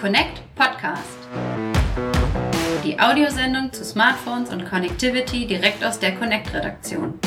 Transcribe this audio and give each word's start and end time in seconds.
Connect 0.00 0.40
Podcast. 0.54 1.18
Die 2.82 2.98
Audiosendung 2.98 3.70
zu 3.70 3.84
Smartphones 3.84 4.48
und 4.48 4.64
Connectivity 4.64 5.46
direkt 5.46 5.84
aus 5.84 5.98
der 5.98 6.16
Connect-Redaktion. 6.16 7.18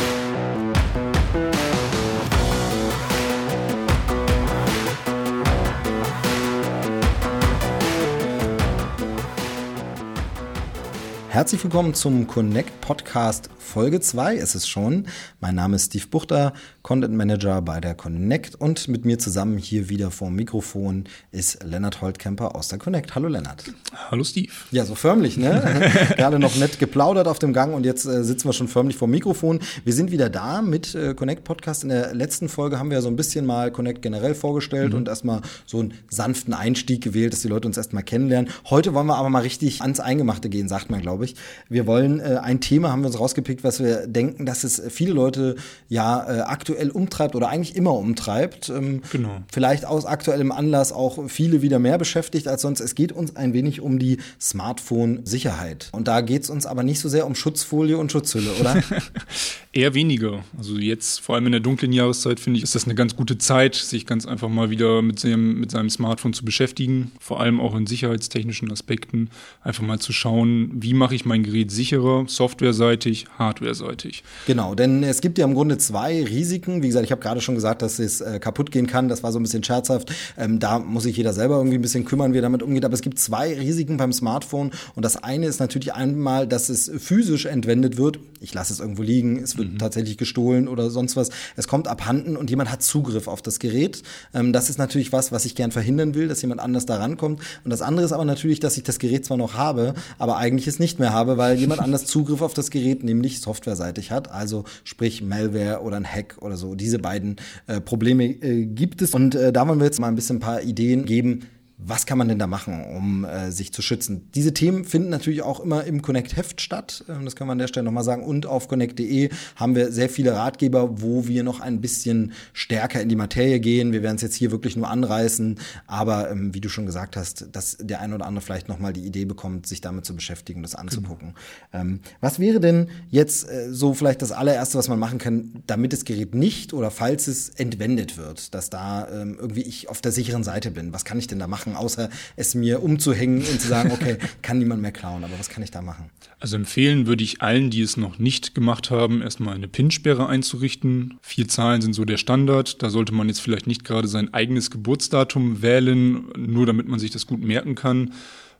Herzlich 11.29 11.63
willkommen 11.63 11.93
zum 11.93 12.25
Connect 12.25 12.81
Podcast 12.81 13.51
Folge 13.73 13.99
2 13.99 14.35
ist 14.35 14.53
es 14.53 14.67
schon. 14.67 15.07
Mein 15.39 15.55
Name 15.55 15.77
ist 15.77 15.85
Steve 15.85 16.05
Buchter, 16.05 16.53
Content 16.83 17.13
Manager 17.13 17.61
bei 17.61 17.79
der 17.79 17.95
Connect 17.95 18.55
und 18.55 18.89
mit 18.89 19.05
mir 19.05 19.17
zusammen 19.17 19.57
hier 19.57 19.87
wieder 19.87 20.11
vor 20.11 20.27
dem 20.27 20.35
Mikrofon 20.35 21.05
ist 21.31 21.63
Lennart 21.63 22.01
Holtkemper 22.01 22.57
aus 22.57 22.67
der 22.67 22.77
Connect. 22.77 23.15
Hallo 23.15 23.29
Lennart. 23.29 23.63
Hallo 24.11 24.25
Steve. 24.25 24.51
Ja, 24.71 24.83
so 24.83 24.93
förmlich, 24.93 25.37
ne? 25.37 25.63
Gerade 26.17 26.39
noch 26.39 26.57
nett 26.57 26.79
geplaudert 26.79 27.29
auf 27.29 27.39
dem 27.39 27.53
Gang 27.53 27.73
und 27.73 27.85
jetzt 27.85 28.05
äh, 28.05 28.25
sitzen 28.25 28.49
wir 28.49 28.53
schon 28.53 28.67
förmlich 28.67 28.97
vor 28.97 29.07
dem 29.07 29.11
Mikrofon. 29.11 29.61
Wir 29.85 29.93
sind 29.93 30.11
wieder 30.11 30.29
da 30.29 30.61
mit 30.61 30.93
äh, 30.93 31.13
Connect 31.13 31.45
Podcast. 31.45 31.83
In 31.83 31.89
der 31.89 32.13
letzten 32.13 32.49
Folge 32.49 32.79
haben 32.79 32.91
wir 32.91 33.01
so 33.01 33.07
ein 33.07 33.15
bisschen 33.15 33.45
mal 33.45 33.71
Connect 33.71 34.01
generell 34.01 34.35
vorgestellt 34.35 34.91
mhm. 34.91 34.97
und 34.97 35.07
erstmal 35.07 35.39
so 35.65 35.79
einen 35.79 35.93
sanften 36.09 36.53
Einstieg 36.53 37.01
gewählt, 37.01 37.31
dass 37.31 37.43
die 37.43 37.47
Leute 37.47 37.65
uns 37.65 37.77
erstmal 37.77 38.03
kennenlernen. 38.03 38.51
Heute 38.69 38.93
wollen 38.93 39.07
wir 39.07 39.15
aber 39.15 39.29
mal 39.29 39.43
richtig 39.43 39.81
ans 39.81 40.01
Eingemachte 40.01 40.49
gehen, 40.49 40.67
sagt 40.67 40.89
man, 40.89 40.99
glaube 40.99 41.23
ich. 41.23 41.37
Wir 41.69 41.87
wollen 41.87 42.19
äh, 42.19 42.39
ein 42.43 42.59
Thema 42.59 42.91
haben 42.91 43.03
wir 43.03 43.07
uns 43.07 43.21
rausgepickt, 43.21 43.63
was 43.63 43.81
wir 43.81 44.05
denken, 44.05 44.45
dass 44.45 44.65
es 44.65 44.81
viele 44.89 45.13
Leute 45.13 45.55
ja 45.87 46.29
äh, 46.29 46.39
aktuell 46.73 46.89
umtreibt 46.89 47.35
oder 47.35 47.49
eigentlich 47.49 47.75
immer 47.75 47.93
umtreibt. 47.93 48.69
Ähm, 48.69 49.01
genau. 49.11 49.43
Vielleicht 49.51 49.85
aus 49.85 50.05
aktuellem 50.05 50.51
Anlass 50.51 50.91
auch 50.91 51.29
viele 51.29 51.61
wieder 51.61 51.79
mehr 51.79 51.97
beschäftigt 51.97 52.47
als 52.47 52.61
sonst. 52.61 52.79
Es 52.79 52.95
geht 52.95 53.11
uns 53.11 53.35
ein 53.35 53.53
wenig 53.53 53.81
um 53.81 53.99
die 53.99 54.17
Smartphone-Sicherheit. 54.39 55.89
Und 55.91 56.07
da 56.07 56.21
geht 56.21 56.43
es 56.43 56.49
uns 56.49 56.65
aber 56.65 56.83
nicht 56.83 56.99
so 56.99 57.09
sehr 57.09 57.25
um 57.25 57.35
Schutzfolie 57.35 57.97
und 57.97 58.11
Schutzhülle, 58.11 58.51
oder? 58.59 58.83
Eher 59.73 59.93
weniger. 59.93 60.43
Also 60.57 60.77
jetzt, 60.77 61.21
vor 61.21 61.35
allem 61.35 61.47
in 61.47 61.51
der 61.51 61.61
dunklen 61.61 61.91
Jahreszeit, 61.93 62.39
finde 62.39 62.57
ich, 62.57 62.63
ist 62.63 62.75
das 62.75 62.85
eine 62.85 62.95
ganz 62.95 63.15
gute 63.15 63.37
Zeit, 63.37 63.75
sich 63.75 64.05
ganz 64.05 64.25
einfach 64.25 64.49
mal 64.49 64.69
wieder 64.69 65.01
mit 65.01 65.19
seinem, 65.19 65.59
mit 65.59 65.71
seinem 65.71 65.89
Smartphone 65.89 66.33
zu 66.33 66.45
beschäftigen. 66.45 67.11
Vor 67.19 67.39
allem 67.39 67.59
auch 67.59 67.75
in 67.75 67.87
sicherheitstechnischen 67.87 68.71
Aspekten. 68.71 69.29
Einfach 69.61 69.83
mal 69.83 69.99
zu 69.99 70.13
schauen, 70.13 70.71
wie 70.75 70.93
mache 70.93 71.15
ich 71.15 71.25
mein 71.25 71.43
Gerät 71.43 71.71
sicherer, 71.71 72.25
softwareseitig, 72.27 73.25
hardware 73.37 73.53
hardware-seitig. 73.53 74.23
Genau, 74.45 74.75
denn 74.75 75.03
es 75.03 75.21
gibt 75.21 75.37
ja 75.37 75.45
im 75.45 75.53
Grunde 75.53 75.77
zwei 75.77 76.23
Risiken. 76.23 76.62
Wie 76.67 76.87
gesagt, 76.87 77.05
ich 77.05 77.11
habe 77.11 77.21
gerade 77.21 77.41
schon 77.41 77.55
gesagt, 77.55 77.81
dass 77.81 77.99
es 77.99 78.21
äh, 78.21 78.39
kaputt 78.39 78.71
gehen 78.71 78.87
kann. 78.87 79.09
Das 79.09 79.23
war 79.23 79.31
so 79.31 79.39
ein 79.39 79.43
bisschen 79.43 79.63
scherzhaft. 79.63 80.13
Ähm, 80.37 80.59
da 80.59 80.79
muss 80.79 81.03
sich 81.03 81.17
jeder 81.17 81.33
selber 81.33 81.57
irgendwie 81.57 81.77
ein 81.77 81.81
bisschen 81.81 82.05
kümmern, 82.05 82.33
wie 82.33 82.39
er 82.39 82.43
damit 82.43 82.63
umgeht. 82.63 82.85
Aber 82.85 82.93
es 82.93 83.01
gibt 83.01 83.19
zwei 83.19 83.53
Risiken 83.53 83.97
beim 83.97 84.13
Smartphone. 84.13 84.71
Und 84.95 85.03
das 85.03 85.17
eine 85.23 85.47
ist 85.47 85.59
natürlich 85.59 85.93
einmal, 85.93 86.47
dass 86.47 86.69
es 86.69 86.91
physisch 86.97 87.45
entwendet 87.45 87.97
wird. 87.97 88.19
Ich 88.43 88.53
lasse 88.53 88.73
es 88.73 88.79
irgendwo 88.79 89.01
liegen, 89.01 89.41
es 89.41 89.57
wird 89.57 89.73
mhm. 89.73 89.77
tatsächlich 89.77 90.17
gestohlen 90.17 90.67
oder 90.67 90.89
sonst 90.89 91.15
was. 91.15 91.29
Es 91.55 91.67
kommt 91.67 91.87
abhanden 91.87 92.35
und 92.35 92.49
jemand 92.49 92.71
hat 92.71 92.83
Zugriff 92.83 93.27
auf 93.27 93.41
das 93.41 93.59
Gerät. 93.59 94.03
Ähm, 94.33 94.53
das 94.53 94.69
ist 94.69 94.77
natürlich 94.77 95.11
was, 95.11 95.31
was 95.31 95.45
ich 95.45 95.55
gern 95.55 95.71
verhindern 95.71 96.13
will, 96.13 96.27
dass 96.27 96.41
jemand 96.41 96.61
anders 96.61 96.85
da 96.85 96.97
rankommt. 96.97 97.41
Und 97.63 97.71
das 97.71 97.81
andere 97.81 98.05
ist 98.05 98.11
aber 98.11 98.25
natürlich, 98.25 98.59
dass 98.59 98.77
ich 98.77 98.83
das 98.83 98.99
Gerät 98.99 99.25
zwar 99.25 99.37
noch 99.37 99.53
habe, 99.53 99.93
aber 100.19 100.37
eigentlich 100.37 100.67
es 100.67 100.79
nicht 100.79 100.99
mehr 100.99 101.13
habe, 101.13 101.37
weil 101.37 101.57
jemand 101.57 101.81
anders 101.81 102.05
Zugriff 102.05 102.41
auf 102.41 102.53
das 102.53 102.69
Gerät, 102.69 103.03
nämlich 103.03 103.41
softwareseitig 103.41 104.11
hat, 104.11 104.29
also 104.29 104.65
sprich 104.83 105.21
Malware 105.21 105.81
oder 105.81 105.97
ein 105.97 106.05
Hack 106.05 106.37
oder 106.41 106.57
so. 106.57 106.75
Diese 106.75 106.99
beiden 106.99 107.37
äh, 107.67 107.79
Probleme 107.79 108.25
äh, 108.25 108.65
gibt 108.65 109.01
es 109.01 109.13
und 109.13 109.35
äh, 109.35 109.53
da 109.53 109.67
wollen 109.67 109.79
wir 109.79 109.85
jetzt 109.85 109.99
mal 109.99 110.07
ein 110.07 110.15
bisschen 110.15 110.37
ein 110.37 110.41
paar 110.41 110.61
Ideen 110.61 111.05
geben, 111.05 111.47
was 111.85 112.05
kann 112.05 112.17
man 112.17 112.27
denn 112.27 112.39
da 112.39 112.47
machen, 112.47 112.85
um 112.95 113.25
äh, 113.25 113.51
sich 113.51 113.73
zu 113.73 113.81
schützen? 113.81 114.29
Diese 114.35 114.53
Themen 114.53 114.85
finden 114.85 115.09
natürlich 115.09 115.41
auch 115.41 115.59
immer 115.59 115.83
im 115.83 116.01
Connect-Heft 116.01 116.61
statt. 116.61 117.03
Ähm, 117.09 117.25
das 117.25 117.35
kann 117.35 117.47
man 117.47 117.55
an 117.55 117.59
der 117.59 117.67
Stelle 117.67 117.83
nochmal 117.83 118.03
sagen. 118.03 118.23
Und 118.23 118.45
auf 118.45 118.67
connect.de 118.67 119.29
haben 119.55 119.75
wir 119.75 119.91
sehr 119.91 120.09
viele 120.09 120.33
Ratgeber, 120.33 121.01
wo 121.01 121.27
wir 121.27 121.43
noch 121.43 121.59
ein 121.59 121.81
bisschen 121.81 122.33
stärker 122.53 123.01
in 123.01 123.09
die 123.09 123.15
Materie 123.15 123.59
gehen. 123.59 123.91
Wir 123.91 124.03
werden 124.03 124.15
es 124.15 124.21
jetzt 124.21 124.35
hier 124.35 124.51
wirklich 124.51 124.75
nur 124.75 124.89
anreißen. 124.89 125.59
Aber 125.87 126.31
ähm, 126.31 126.53
wie 126.53 126.61
du 126.61 126.69
schon 126.69 126.85
gesagt 126.85 127.17
hast, 127.17 127.47
dass 127.51 127.77
der 127.79 127.99
eine 127.99 128.15
oder 128.15 128.25
andere 128.25 128.43
vielleicht 128.43 128.69
nochmal 128.69 128.93
die 128.93 129.05
Idee 129.05 129.25
bekommt, 129.25 129.67
sich 129.67 129.81
damit 129.81 130.05
zu 130.05 130.15
beschäftigen 130.15 130.59
und 130.59 130.63
das 130.63 130.75
anzugucken. 130.75 131.33
Genau. 131.71 131.83
Ähm, 131.83 131.99
was 132.21 132.39
wäre 132.39 132.59
denn 132.59 132.89
jetzt 133.09 133.49
äh, 133.49 133.71
so 133.71 133.93
vielleicht 133.93 134.21
das 134.21 134.31
allererste, 134.31 134.77
was 134.77 134.87
man 134.87 134.99
machen 134.99 135.19
kann, 135.19 135.63
damit 135.67 135.93
das 135.93 136.05
Gerät 136.05 136.33
nicht 136.35 136.73
oder 136.73 136.91
falls 136.91 137.27
es 137.27 137.49
entwendet 137.49 138.17
wird, 138.17 138.53
dass 138.53 138.69
da 138.69 139.07
ähm, 139.09 139.37
irgendwie 139.39 139.61
ich 139.61 139.89
auf 139.89 140.01
der 140.01 140.11
sicheren 140.11 140.43
Seite 140.43 140.71
bin? 140.71 140.93
Was 140.93 141.05
kann 141.05 141.19
ich 141.19 141.27
denn 141.27 141.39
da 141.39 141.47
machen? 141.47 141.72
Machen, 141.73 141.75
außer 141.75 142.09
es 142.35 142.55
mir 142.55 142.81
umzuhängen 142.81 143.39
und 143.39 143.61
zu 143.61 143.67
sagen, 143.67 143.91
okay, 143.91 144.17
kann 144.41 144.59
niemand 144.59 144.81
mehr 144.81 144.91
klauen, 144.91 145.23
aber 145.23 145.33
was 145.37 145.49
kann 145.49 145.63
ich 145.63 145.71
da 145.71 145.81
machen? 145.81 146.09
Also 146.39 146.55
empfehlen 146.55 147.07
würde 147.07 147.23
ich 147.23 147.41
allen, 147.41 147.69
die 147.69 147.81
es 147.81 147.97
noch 147.97 148.19
nicht 148.19 148.55
gemacht 148.55 148.91
haben, 148.91 149.21
erstmal 149.21 149.55
eine 149.55 149.67
PIN-Sperre 149.67 150.27
einzurichten. 150.27 151.17
Vier 151.21 151.47
Zahlen 151.47 151.81
sind 151.81 151.93
so 151.93 152.05
der 152.05 152.17
Standard. 152.17 152.83
Da 152.83 152.89
sollte 152.89 153.13
man 153.13 153.27
jetzt 153.29 153.39
vielleicht 153.39 153.67
nicht 153.67 153.85
gerade 153.85 154.07
sein 154.07 154.33
eigenes 154.33 154.69
Geburtsdatum 154.69 155.61
wählen, 155.61 156.25
nur 156.37 156.65
damit 156.65 156.87
man 156.87 156.99
sich 156.99 157.11
das 157.11 157.27
gut 157.27 157.41
merken 157.41 157.75
kann 157.75 158.11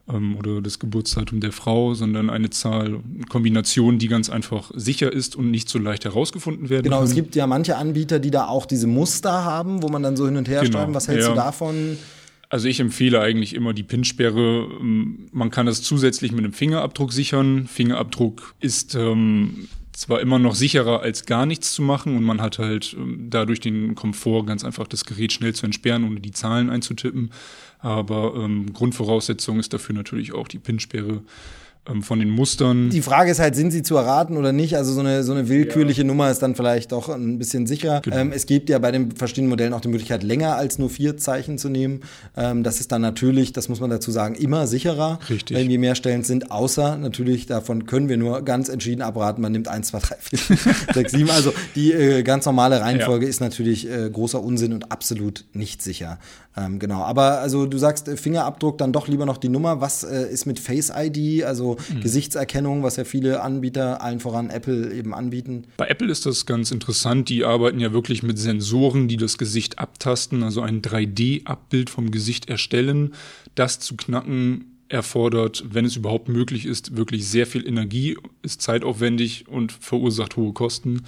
ähm, 0.09 0.35
oder 0.37 0.61
das 0.61 0.79
Geburtsdatum 0.79 1.39
der 1.39 1.51
Frau, 1.51 1.93
sondern 1.93 2.29
eine 2.29 2.49
Zahl, 2.49 2.87
eine 2.87 3.25
Kombination, 3.29 3.99
die 3.99 4.07
ganz 4.07 4.29
einfach 4.29 4.71
sicher 4.73 5.11
ist 5.11 5.35
und 5.35 5.51
nicht 5.51 5.69
so 5.69 5.79
leicht 5.79 6.05
herausgefunden 6.05 6.69
werden 6.69 6.83
genau, 6.83 6.97
kann. 6.97 7.05
Genau, 7.05 7.11
es 7.11 7.15
gibt 7.15 7.35
ja 7.35 7.47
manche 7.47 7.77
Anbieter, 7.77 8.19
die 8.19 8.31
da 8.31 8.47
auch 8.47 8.65
diese 8.65 8.87
Muster 8.87 9.45
haben, 9.45 9.81
wo 9.81 9.89
man 9.89 10.03
dann 10.03 10.17
so 10.17 10.25
hin 10.25 10.37
und 10.37 10.47
her 10.47 10.61
genau, 10.61 10.79
schreiben. 10.79 10.93
Was 10.93 11.07
hältst 11.07 11.27
ja. 11.27 11.33
du 11.33 11.35
davon? 11.35 11.97
Also 12.53 12.67
ich 12.67 12.79
empfehle 12.79 13.19
eigentlich 13.19 13.55
immer 13.55 13.73
die 13.73 13.81
PIN-Sperre. 13.81 14.69
Ähm, 14.79 15.27
man 15.31 15.49
kann 15.49 15.65
das 15.65 15.81
zusätzlich 15.81 16.31
mit 16.31 16.43
einem 16.43 16.53
Fingerabdruck 16.53 17.11
sichern. 17.11 17.65
Fingerabdruck 17.65 18.53
ist 18.59 18.93
ähm, 18.93 19.69
zwar 19.91 20.21
immer 20.21 20.37
noch 20.37 20.53
sicherer 20.53 21.01
als 21.01 21.25
gar 21.25 21.47
nichts 21.47 21.73
zu 21.73 21.81
machen 21.81 22.15
und 22.15 22.23
man 22.23 22.41
hat 22.41 22.59
halt 22.59 22.95
ähm, 22.95 23.25
dadurch 23.31 23.59
den 23.59 23.95
Komfort, 23.95 24.45
ganz 24.45 24.63
einfach 24.63 24.85
das 24.85 25.03
Gerät 25.03 25.33
schnell 25.33 25.55
zu 25.55 25.65
entsperren, 25.65 26.03
ohne 26.03 26.19
die 26.19 26.29
Zahlen 26.29 26.69
einzutippen. 26.69 27.31
Aber 27.79 28.35
ähm, 28.35 28.71
Grundvoraussetzung 28.71 29.57
ist 29.57 29.73
dafür 29.73 29.95
natürlich 29.95 30.33
auch 30.33 30.47
die 30.47 30.59
PIN-Sperre 30.59 31.23
von 32.01 32.19
den 32.19 32.29
Mustern. 32.29 32.89
Die 32.89 33.01
Frage 33.01 33.29
ist 33.29 33.39
halt, 33.39 33.55
sind 33.55 33.71
sie 33.71 33.83
zu 33.83 33.97
erraten 33.97 34.37
oder 34.37 34.53
nicht? 34.53 34.77
Also 34.77 34.93
so 34.93 35.01
eine, 35.01 35.23
so 35.23 35.33
eine 35.33 35.49
willkürliche 35.49 36.01
ja. 36.01 36.07
Nummer 36.07 36.31
ist 36.31 36.41
dann 36.41 36.55
vielleicht 36.55 36.93
doch 36.93 37.09
ein 37.09 37.37
bisschen 37.37 37.67
sicherer. 37.67 37.99
Genau. 37.99 38.15
Ähm, 38.15 38.31
es 38.33 38.45
gibt 38.45 38.69
ja 38.69 38.79
bei 38.79 38.91
den 38.91 39.11
verschiedenen 39.11 39.49
Modellen 39.49 39.73
auch 39.73 39.81
die 39.81 39.89
Möglichkeit, 39.89 40.23
länger 40.23 40.55
als 40.55 40.79
nur 40.79 40.89
vier 40.89 41.17
Zeichen 41.17 41.57
zu 41.57 41.67
nehmen. 41.67 42.01
Ähm, 42.37 42.63
das 42.63 42.79
ist 42.79 42.93
dann 42.93 43.01
natürlich, 43.01 43.51
das 43.51 43.67
muss 43.67 43.81
man 43.81 43.89
dazu 43.89 44.11
sagen, 44.11 44.35
immer 44.35 44.65
sicherer, 44.65 45.19
Richtig. 45.29 45.57
wenn 45.57 45.69
je 45.69 45.77
mehr 45.77 45.95
Stellen 45.95 46.23
sind. 46.23 46.51
Außer 46.51 46.97
natürlich, 46.97 47.47
davon 47.47 47.85
können 47.85 48.07
wir 48.07 48.15
nur 48.15 48.43
ganz 48.43 48.69
entschieden 48.69 49.01
abraten, 49.01 49.41
man 49.41 49.51
nimmt 49.51 49.67
eins, 49.67 49.89
zwei, 49.89 49.99
drei, 49.99 50.15
vier, 50.21 50.39
sechs, 50.93 51.11
sieben. 51.11 51.29
Also 51.31 51.53
die 51.75 51.91
äh, 51.91 52.23
ganz 52.23 52.45
normale 52.45 52.79
Reihenfolge 52.79 53.25
ja. 53.25 53.29
ist 53.29 53.41
natürlich 53.41 53.89
äh, 53.89 54.09
großer 54.09 54.41
Unsinn 54.41 54.71
und 54.71 54.89
absolut 54.89 55.43
nicht 55.51 55.81
sicher. 55.81 56.17
Ähm, 56.55 56.77
genau, 56.77 57.01
aber 57.01 57.39
also 57.39 57.65
du 57.65 57.77
sagst 57.77 58.07
äh, 58.07 58.15
Fingerabdruck, 58.15 58.77
dann 58.77 58.93
doch 58.93 59.07
lieber 59.07 59.25
noch 59.25 59.37
die 59.37 59.49
Nummer. 59.49 59.81
Was 59.81 60.03
äh, 60.03 60.31
ist 60.31 60.45
mit 60.45 60.59
Face 60.59 60.93
ID, 60.95 61.43
also 61.43 61.72
mhm. 61.93 62.01
Gesichtserkennung, 62.01 62.83
was 62.83 62.95
ja 62.95 63.03
viele 63.03 63.41
Anbieter, 63.41 64.01
allen 64.01 64.19
voran 64.19 64.49
Apple 64.49 64.93
eben 64.93 65.13
anbieten? 65.13 65.65
Bei 65.77 65.87
Apple 65.87 66.11
ist 66.11 66.25
das 66.25 66.45
ganz 66.45 66.71
interessant. 66.71 67.29
Die 67.29 67.43
arbeiten 67.43 67.79
ja 67.79 67.93
wirklich 67.93 68.23
mit 68.23 68.37
Sensoren, 68.37 69.07
die 69.07 69.17
das 69.17 69.37
Gesicht 69.37 69.79
abtasten, 69.79 70.43
also 70.43 70.61
ein 70.61 70.81
3D-Abbild 70.81 71.89
vom 71.89 72.11
Gesicht 72.11 72.49
erstellen. 72.49 73.13
Das 73.55 73.79
zu 73.79 73.95
knacken 73.95 74.65
erfordert, 74.89 75.63
wenn 75.71 75.85
es 75.85 75.95
überhaupt 75.95 76.29
möglich 76.29 76.65
ist, 76.65 76.95
wirklich 76.95 77.27
sehr 77.27 77.47
viel 77.47 77.67
Energie, 77.67 78.17
ist 78.43 78.61
zeitaufwendig 78.61 79.47
und 79.47 79.71
verursacht 79.71 80.37
hohe 80.37 80.53
Kosten. 80.53 81.01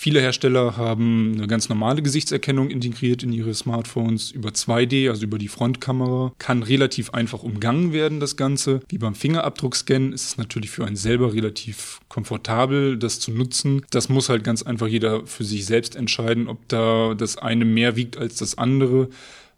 Viele 0.00 0.20
Hersteller 0.20 0.76
haben 0.76 1.32
eine 1.34 1.48
ganz 1.48 1.68
normale 1.68 2.02
Gesichtserkennung 2.02 2.70
integriert 2.70 3.24
in 3.24 3.32
ihre 3.32 3.52
Smartphones 3.52 4.30
über 4.30 4.50
2D, 4.50 5.10
also 5.10 5.24
über 5.24 5.38
die 5.38 5.48
Frontkamera. 5.48 6.32
Kann 6.38 6.62
relativ 6.62 7.10
einfach 7.14 7.42
umgangen 7.42 7.92
werden, 7.92 8.20
das 8.20 8.36
Ganze. 8.36 8.78
Wie 8.88 8.98
beim 8.98 9.16
Fingerabdruckscan 9.16 10.12
ist 10.12 10.24
es 10.24 10.36
natürlich 10.36 10.70
für 10.70 10.86
einen 10.86 10.94
selber 10.94 11.34
relativ 11.34 11.98
komfortabel, 12.08 12.96
das 12.96 13.18
zu 13.18 13.32
nutzen. 13.32 13.82
Das 13.90 14.08
muss 14.08 14.28
halt 14.28 14.44
ganz 14.44 14.62
einfach 14.62 14.86
jeder 14.86 15.26
für 15.26 15.42
sich 15.42 15.66
selbst 15.66 15.96
entscheiden, 15.96 16.46
ob 16.46 16.68
da 16.68 17.14
das 17.14 17.36
eine 17.36 17.64
mehr 17.64 17.96
wiegt 17.96 18.16
als 18.18 18.36
das 18.36 18.56
andere 18.56 19.08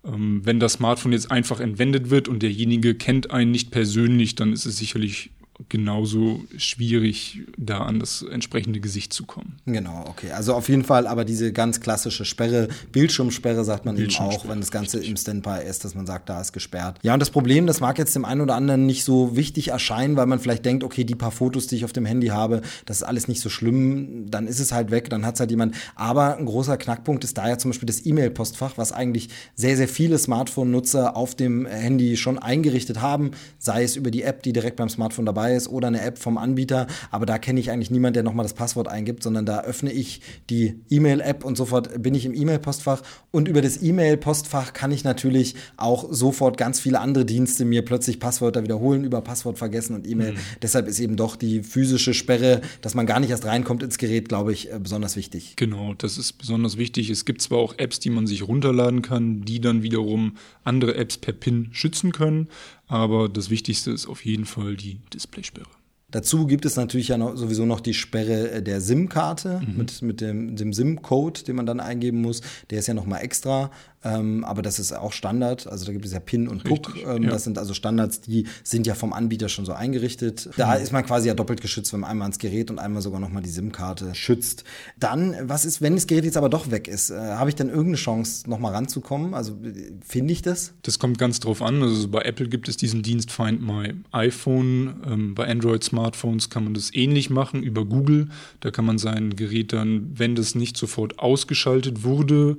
ähm, 0.06 0.40
wenn 0.44 0.58
das 0.58 0.72
Smartphone 0.72 1.12
jetzt 1.12 1.30
einfach 1.30 1.60
entwendet 1.60 2.08
wird 2.08 2.28
und 2.28 2.42
derjenige 2.42 2.94
kennt 2.94 3.30
einen 3.30 3.50
nicht 3.50 3.70
persönlich, 3.70 4.36
dann 4.36 4.54
ist 4.54 4.64
es 4.64 4.78
sicherlich 4.78 5.28
genauso 5.68 6.44
schwierig, 6.56 7.40
da 7.56 7.78
an 7.78 8.00
das 8.00 8.22
entsprechende 8.22 8.80
Gesicht 8.80 9.12
zu 9.12 9.24
kommen. 9.24 9.56
Genau, 9.66 10.04
okay. 10.08 10.32
Also 10.32 10.54
auf 10.54 10.68
jeden 10.68 10.84
Fall 10.84 11.06
aber 11.06 11.24
diese 11.24 11.52
ganz 11.52 11.80
klassische 11.80 12.24
Sperre, 12.24 12.68
Bildschirmsperre 12.92 13.64
sagt 13.64 13.84
man 13.84 13.96
eben 13.98 14.14
auch, 14.16 14.48
wenn 14.48 14.60
das 14.60 14.70
Ganze 14.70 14.98
richtig. 14.98 15.10
im 15.10 15.16
Standby 15.16 15.66
ist, 15.68 15.84
dass 15.84 15.94
man 15.94 16.06
sagt, 16.06 16.28
da 16.28 16.40
ist 16.40 16.52
gesperrt. 16.52 16.98
Ja, 17.02 17.14
und 17.14 17.20
das 17.20 17.30
Problem, 17.30 17.66
das 17.66 17.80
mag 17.80 17.98
jetzt 17.98 18.14
dem 18.14 18.24
einen 18.24 18.40
oder 18.40 18.54
anderen 18.54 18.86
nicht 18.86 19.04
so 19.04 19.36
wichtig 19.36 19.68
erscheinen, 19.68 20.16
weil 20.16 20.26
man 20.26 20.38
vielleicht 20.38 20.64
denkt, 20.64 20.84
okay, 20.84 21.04
die 21.04 21.14
paar 21.14 21.30
Fotos, 21.30 21.66
die 21.66 21.76
ich 21.76 21.84
auf 21.84 21.92
dem 21.92 22.06
Handy 22.06 22.28
habe, 22.28 22.62
das 22.86 22.98
ist 22.98 23.02
alles 23.02 23.28
nicht 23.28 23.40
so 23.40 23.48
schlimm, 23.48 24.30
dann 24.30 24.46
ist 24.46 24.60
es 24.60 24.72
halt 24.72 24.90
weg, 24.90 25.10
dann 25.10 25.26
hat 25.26 25.34
es 25.34 25.40
halt 25.40 25.50
jemand. 25.50 25.74
Aber 25.94 26.36
ein 26.36 26.46
großer 26.46 26.76
Knackpunkt 26.76 27.24
ist 27.24 27.36
da 27.36 27.48
ja 27.48 27.58
zum 27.58 27.70
Beispiel 27.70 27.86
das 27.86 28.06
E-Mail-Postfach, 28.06 28.72
was 28.76 28.92
eigentlich 28.92 29.28
sehr, 29.54 29.76
sehr 29.76 29.88
viele 29.88 30.18
Smartphone-Nutzer 30.18 31.16
auf 31.16 31.34
dem 31.34 31.66
Handy 31.66 32.16
schon 32.16 32.38
eingerichtet 32.38 33.00
haben, 33.00 33.32
sei 33.58 33.82
es 33.82 33.96
über 33.96 34.10
die 34.10 34.22
App, 34.22 34.42
die 34.42 34.52
direkt 34.52 34.76
beim 34.76 34.88
Smartphone 34.88 35.26
dabei 35.26 35.49
ist, 35.56 35.68
oder 35.68 35.88
eine 35.88 36.02
App 36.02 36.18
vom 36.18 36.38
Anbieter. 36.38 36.86
Aber 37.10 37.26
da 37.26 37.38
kenne 37.38 37.60
ich 37.60 37.70
eigentlich 37.70 37.90
niemanden, 37.90 38.14
der 38.14 38.22
nochmal 38.22 38.44
das 38.44 38.54
Passwort 38.54 38.88
eingibt, 38.88 39.22
sondern 39.22 39.46
da 39.46 39.62
öffne 39.62 39.92
ich 39.92 40.20
die 40.48 40.80
E-Mail-App 40.90 41.44
und 41.44 41.56
sofort 41.56 42.02
bin 42.02 42.14
ich 42.14 42.26
im 42.26 42.34
E-Mail-Postfach. 42.34 43.02
Und 43.30 43.48
über 43.48 43.62
das 43.62 43.82
E-Mail-Postfach 43.82 44.72
kann 44.72 44.92
ich 44.92 45.04
natürlich 45.04 45.54
auch 45.76 46.06
sofort 46.10 46.56
ganz 46.56 46.80
viele 46.80 47.00
andere 47.00 47.24
Dienste 47.24 47.64
mir 47.64 47.84
plötzlich 47.84 48.20
Passwörter 48.20 48.62
wiederholen 48.62 49.04
über 49.04 49.20
Passwort 49.20 49.58
vergessen 49.58 49.94
und 49.94 50.06
E-Mail. 50.06 50.32
Mhm. 50.32 50.38
Deshalb 50.62 50.88
ist 50.88 51.00
eben 51.00 51.16
doch 51.16 51.36
die 51.36 51.62
physische 51.62 52.14
Sperre, 52.14 52.60
dass 52.80 52.94
man 52.94 53.06
gar 53.06 53.20
nicht 53.20 53.30
erst 53.30 53.44
reinkommt 53.44 53.82
ins 53.82 53.98
Gerät, 53.98 54.28
glaube 54.28 54.52
ich, 54.52 54.72
äh, 54.72 54.78
besonders 54.78 55.16
wichtig. 55.16 55.54
Genau, 55.56 55.94
das 55.94 56.18
ist 56.18 56.34
besonders 56.34 56.76
wichtig. 56.76 57.10
Es 57.10 57.24
gibt 57.24 57.42
zwar 57.42 57.58
auch 57.58 57.74
Apps, 57.78 58.00
die 58.00 58.10
man 58.10 58.26
sich 58.26 58.46
runterladen 58.46 59.02
kann, 59.02 59.42
die 59.42 59.60
dann 59.60 59.82
wiederum 59.82 60.36
andere 60.64 60.94
Apps 60.94 61.16
per 61.18 61.32
PIN 61.32 61.68
schützen 61.72 62.12
können, 62.12 62.48
aber 62.90 63.28
das 63.28 63.50
Wichtigste 63.50 63.92
ist 63.92 64.08
auf 64.08 64.24
jeden 64.24 64.44
Fall 64.44 64.76
die 64.76 64.98
Displaysperre. 65.14 65.70
Dazu 66.10 66.46
gibt 66.46 66.64
es 66.64 66.74
natürlich 66.74 67.08
ja 67.08 67.18
noch, 67.18 67.36
sowieso 67.36 67.64
noch 67.64 67.78
die 67.78 67.94
Sperre 67.94 68.50
äh, 68.50 68.62
der 68.62 68.80
SIM-Karte 68.80 69.62
mhm. 69.64 69.76
mit, 69.76 70.02
mit 70.02 70.20
dem, 70.20 70.56
dem 70.56 70.72
SIM-Code, 70.72 71.44
den 71.44 71.54
man 71.54 71.66
dann 71.66 71.78
eingeben 71.78 72.20
muss. 72.20 72.40
Der 72.70 72.80
ist 72.80 72.88
ja 72.88 72.94
nochmal 72.94 73.22
extra. 73.22 73.70
Ähm, 74.02 74.44
aber 74.44 74.62
das 74.62 74.78
ist 74.78 74.92
auch 74.92 75.12
Standard. 75.12 75.66
Also 75.66 75.84
da 75.84 75.92
gibt 75.92 76.06
es 76.06 76.12
ja 76.12 76.20
PIN 76.20 76.48
und 76.48 76.64
PUC. 76.64 76.96
Ähm, 77.06 77.24
ja. 77.24 77.30
Das 77.30 77.44
sind 77.44 77.58
also 77.58 77.74
Standards, 77.74 78.20
die 78.20 78.46
sind 78.64 78.86
ja 78.86 78.94
vom 78.94 79.12
Anbieter 79.12 79.48
schon 79.48 79.66
so 79.66 79.72
eingerichtet. 79.72 80.48
Da 80.56 80.76
mhm. 80.76 80.82
ist 80.82 80.92
man 80.92 81.04
quasi 81.04 81.28
ja 81.28 81.34
doppelt 81.34 81.60
geschützt, 81.60 81.92
wenn 81.92 82.00
man 82.00 82.10
einmal 82.10 82.26
ans 82.26 82.38
Gerät 82.38 82.70
und 82.70 82.78
einmal 82.78 83.02
sogar 83.02 83.20
nochmal 83.20 83.42
die 83.42 83.50
SIM-Karte 83.50 84.14
schützt. 84.14 84.64
Dann, 84.98 85.36
was 85.42 85.64
ist, 85.64 85.82
wenn 85.82 85.94
das 85.94 86.06
Gerät 86.06 86.24
jetzt 86.24 86.38
aber 86.38 86.48
doch 86.48 86.70
weg 86.70 86.88
ist? 86.88 87.10
Äh, 87.10 87.16
Habe 87.18 87.50
ich 87.50 87.56
dann 87.56 87.68
irgendeine 87.68 87.96
Chance, 87.96 88.48
nochmal 88.48 88.72
ranzukommen? 88.72 89.34
Also 89.34 89.58
finde 90.06 90.32
ich 90.32 90.40
das? 90.40 90.72
Das 90.82 90.98
kommt 90.98 91.18
ganz 91.18 91.40
drauf 91.40 91.60
an. 91.60 91.82
Also 91.82 92.08
bei 92.08 92.22
Apple 92.22 92.48
gibt 92.48 92.68
es 92.68 92.78
diesen 92.78 93.02
Dienst 93.02 93.30
Find 93.30 93.60
My 93.60 93.94
iPhone. 94.12 95.02
Ähm, 95.06 95.34
bei 95.34 95.46
Android-Smartphones 95.46 96.48
kann 96.48 96.64
man 96.64 96.72
das 96.74 96.94
ähnlich 96.94 97.28
machen 97.28 97.62
über 97.62 97.84
Google. 97.84 98.28
Da 98.60 98.70
kann 98.70 98.86
man 98.86 98.96
sein 98.96 99.36
Gerät 99.36 99.74
dann, 99.74 100.12
wenn 100.14 100.34
das 100.36 100.54
nicht 100.54 100.78
sofort 100.78 101.18
ausgeschaltet 101.18 102.02
wurde, 102.02 102.56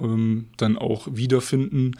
ähm, 0.00 0.46
dann 0.56 0.76
auch 0.76 1.08
wiederfinden. 1.12 1.92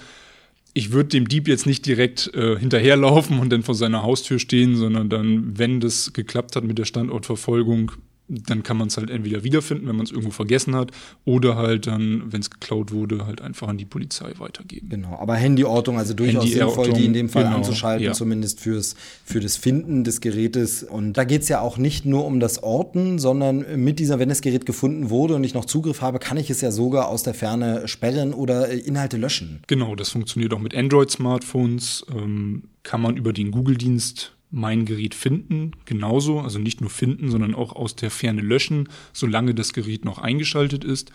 Ich 0.75 0.93
würde 0.93 1.11
dem 1.11 1.29
Dieb 1.29 1.49
jetzt 1.49 1.67
nicht 1.67 1.85
direkt 1.85 2.33
äh, 2.35 2.59
hinterherlaufen 2.59 3.39
und 3.39 3.51
dann 3.51 3.63
vor 3.63 3.75
seiner 3.75 4.03
Haustür 4.03 4.39
stehen, 4.39 4.77
sondern 4.77 5.11
dann, 5.11 5.59
wenn 5.59 5.81
das 5.81 6.13
geklappt 6.13 6.57
hat 6.57 6.65
mit 6.65 6.79
der 6.79 6.87
Standortverfolgung, 6.87 7.93
dann 8.33 8.63
kann 8.63 8.77
man 8.77 8.89
es 8.89 8.97
halt 8.97 9.11
entweder 9.11 9.45
wiederfinden, 9.45 9.87
wenn 9.87 9.97
man 9.97 10.07
es 10.07 10.11
irgendwo 10.11 10.31
vergessen 10.31 10.75
hat, 10.75 10.91
oder 11.25 11.57
halt 11.57 11.87
dann, 11.87 12.33
wenn 12.33 12.41
es 12.41 12.51
geklaut 12.51 12.93
wurde, 12.93 13.27
halt 13.27 13.41
einfach 13.41 13.69
an 13.69 13.79
die 13.79 13.85
Polizei 13.85 14.33
weitergeben. 14.39 14.89
Genau, 14.89 15.19
aber 15.19 15.37
Handyortung, 15.37 15.99
also 15.99 16.15
durchaus 16.15 16.51
sinnvoll, 16.51 16.93
die 16.93 17.05
in 17.05 17.13
dem 17.13 17.29
Fall 17.29 17.45
genau, 17.45 17.57
anzuschalten, 17.57 18.07
ja. 18.07 18.13
zumindest 18.13 18.61
fürs, 18.61 18.97
für 19.25 19.41
das 19.41 19.57
Finden 19.57 20.05
des 20.05 20.21
Gerätes. 20.21 20.83
Und 20.83 21.15
da 21.15 21.25
geht 21.25 21.43
es 21.43 21.49
ja 21.49 21.61
auch 21.61 21.77
nicht 21.79 22.07
nur 22.07 22.25
um 22.25 22.41
das 22.41 22.63
Orten, 22.63 23.19
sondern 23.19 23.65
mit 23.83 23.99
dieser, 23.99 24.19
wenn 24.19 24.29
das 24.29 24.41
Gerät 24.41 24.67
gefunden 24.67 25.11
wurde 25.11 25.35
und 25.35 25.45
ich 25.45 25.55
noch 25.55 25.65
Zugriff 25.65 26.01
habe, 26.01 26.19
kann 26.19 26.37
ich 26.37 26.51
es 26.51 26.61
ja 26.61 26.71
sogar 26.71 27.09
aus 27.09 27.23
der 27.23 27.35
Ferne 27.35 27.87
sperren 27.89 28.33
oder 28.33 28.71
äh, 28.71 28.79
Inhalte 28.79 29.17
löschen. 29.17 29.61
Genau, 29.67 29.95
das 29.95 30.11
funktioniert 30.11 30.55
auch 30.55 30.59
mit 30.59 30.75
Android-Smartphones, 30.75 32.07
ähm, 32.15 32.65
kann 32.83 33.01
man 33.01 33.17
über 33.17 33.33
den 33.33 33.51
Google-Dienst 33.51 34.33
mein 34.53 34.85
Gerät 34.85 35.15
finden, 35.15 35.73
genauso, 35.87 36.41
also 36.41 36.59
nicht 36.59 36.81
nur 36.81 36.91
finden, 36.91 37.31
sondern 37.31 37.55
auch 37.55 37.73
aus 37.75 37.97
der 37.97 38.11
Ferne 38.11 38.43
löschen, 38.43 38.89
solange 39.13 39.55
das 39.55 39.73
Gerät 39.73 40.05
noch 40.05 40.19
eingeschaltet 40.19 40.85
ist 40.85 41.11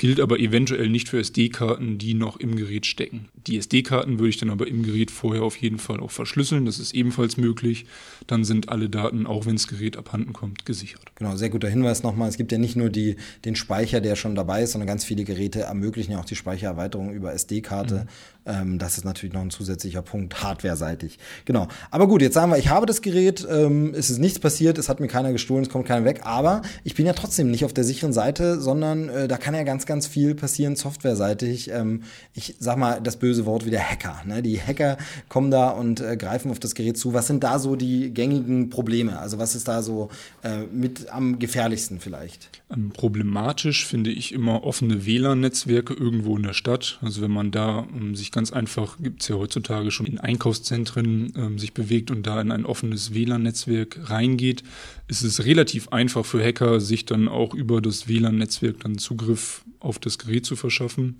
gilt 0.00 0.18
aber 0.18 0.38
eventuell 0.38 0.88
nicht 0.88 1.10
für 1.10 1.20
SD-Karten, 1.20 1.98
die 1.98 2.14
noch 2.14 2.38
im 2.38 2.56
Gerät 2.56 2.86
stecken. 2.86 3.28
Die 3.46 3.58
SD-Karten 3.58 4.18
würde 4.18 4.30
ich 4.30 4.38
dann 4.38 4.48
aber 4.48 4.66
im 4.66 4.82
Gerät 4.82 5.10
vorher 5.10 5.42
auf 5.42 5.56
jeden 5.56 5.78
Fall 5.78 6.00
auch 6.00 6.10
verschlüsseln, 6.10 6.64
das 6.64 6.78
ist 6.78 6.94
ebenfalls 6.94 7.36
möglich. 7.36 7.84
Dann 8.26 8.42
sind 8.42 8.70
alle 8.70 8.88
Daten, 8.88 9.26
auch 9.26 9.44
wenn 9.44 9.56
das 9.56 9.68
Gerät 9.68 9.98
abhanden 9.98 10.32
kommt, 10.32 10.64
gesichert. 10.64 11.02
Genau, 11.16 11.36
sehr 11.36 11.50
guter 11.50 11.68
Hinweis 11.68 12.02
nochmal. 12.02 12.30
Es 12.30 12.38
gibt 12.38 12.50
ja 12.50 12.56
nicht 12.56 12.76
nur 12.76 12.88
die, 12.88 13.16
den 13.44 13.56
Speicher, 13.56 14.00
der 14.00 14.16
schon 14.16 14.34
dabei 14.34 14.62
ist, 14.62 14.72
sondern 14.72 14.88
ganz 14.88 15.04
viele 15.04 15.24
Geräte 15.24 15.60
ermöglichen 15.60 16.12
ja 16.12 16.20
auch 16.20 16.24
die 16.24 16.36
Speichererweiterung 16.36 17.12
über 17.12 17.34
SD-Karte. 17.34 17.94
Mhm. 17.94 18.08
Ähm, 18.46 18.78
das 18.78 18.96
ist 18.96 19.04
natürlich 19.04 19.34
noch 19.34 19.42
ein 19.42 19.50
zusätzlicher 19.50 20.02
Punkt, 20.02 20.42
hardware-seitig. 20.42 21.18
Genau. 21.44 21.68
Aber 21.90 22.08
gut, 22.08 22.22
jetzt 22.22 22.34
sagen 22.34 22.50
wir, 22.50 22.58
ich 22.58 22.68
habe 22.68 22.86
das 22.86 23.02
Gerät, 23.02 23.46
ähm, 23.50 23.92
es 23.94 24.10
ist 24.10 24.18
nichts 24.18 24.38
passiert, 24.38 24.78
es 24.78 24.88
hat 24.88 25.00
mir 25.00 25.08
keiner 25.08 25.32
gestohlen, 25.32 25.62
es 25.62 25.68
kommt 25.68 25.86
keiner 25.86 26.04
weg, 26.04 26.22
aber 26.24 26.62
ich 26.84 26.94
bin 26.94 27.06
ja 27.06 27.12
trotzdem 27.12 27.50
nicht 27.50 27.64
auf 27.64 27.74
der 27.74 27.84
sicheren 27.84 28.12
Seite, 28.12 28.60
sondern 28.60 29.08
äh, 29.08 29.28
da 29.28 29.36
kann 29.36 29.54
ja 29.54 29.62
ganz, 29.62 29.86
ganz 29.90 30.06
viel 30.06 30.36
passieren 30.36 30.76
softwareseitig. 30.76 31.68
Ähm, 31.72 32.04
ich 32.32 32.54
sag 32.60 32.78
mal 32.78 33.00
das 33.02 33.18
böse 33.18 33.44
Wort 33.44 33.66
wie 33.66 33.70
der 33.70 33.90
Hacker. 33.90 34.22
Ne? 34.24 34.40
Die 34.40 34.60
Hacker 34.60 34.96
kommen 35.28 35.50
da 35.50 35.70
und 35.70 36.00
äh, 36.00 36.16
greifen 36.16 36.52
auf 36.52 36.60
das 36.60 36.76
Gerät 36.76 36.96
zu. 36.96 37.12
Was 37.12 37.26
sind 37.26 37.42
da 37.42 37.58
so 37.58 37.74
die 37.74 38.14
gängigen 38.14 38.70
Probleme? 38.70 39.18
Also 39.18 39.38
was 39.38 39.56
ist 39.56 39.66
da 39.66 39.82
so 39.82 40.08
äh, 40.44 40.60
mit 40.72 41.10
am 41.10 41.40
gefährlichsten 41.40 41.98
vielleicht? 41.98 42.50
Ähm, 42.72 42.90
problematisch 42.90 43.84
finde 43.84 44.10
ich 44.10 44.32
immer 44.32 44.62
offene 44.62 45.06
WLAN-Netzwerke 45.06 45.92
irgendwo 45.92 46.36
in 46.36 46.44
der 46.44 46.52
Stadt. 46.52 47.00
Also 47.02 47.20
wenn 47.20 47.32
man 47.32 47.50
da 47.50 47.80
um, 47.80 48.14
sich 48.14 48.30
ganz 48.30 48.52
einfach, 48.52 48.96
gibt 48.98 49.22
es 49.22 49.28
ja 49.28 49.34
heutzutage 49.34 49.90
schon 49.90 50.06
in 50.06 50.20
Einkaufszentren, 50.20 51.32
ähm, 51.36 51.58
sich 51.58 51.74
bewegt 51.74 52.12
und 52.12 52.28
da 52.28 52.40
in 52.40 52.52
ein 52.52 52.64
offenes 52.64 53.12
WLAN-Netzwerk 53.12 54.08
reingeht, 54.08 54.62
ist 55.08 55.24
es 55.24 55.44
relativ 55.44 55.88
einfach 55.88 56.24
für 56.24 56.40
Hacker, 56.44 56.78
sich 56.78 57.06
dann 57.06 57.26
auch 57.26 57.54
über 57.54 57.80
das 57.80 58.06
WLAN-Netzwerk 58.06 58.78
dann 58.78 58.98
Zugriff 58.98 59.64
auf 59.80 59.98
das 59.98 60.18
Gerät 60.18 60.46
zu 60.46 60.56
verschaffen. 60.56 61.16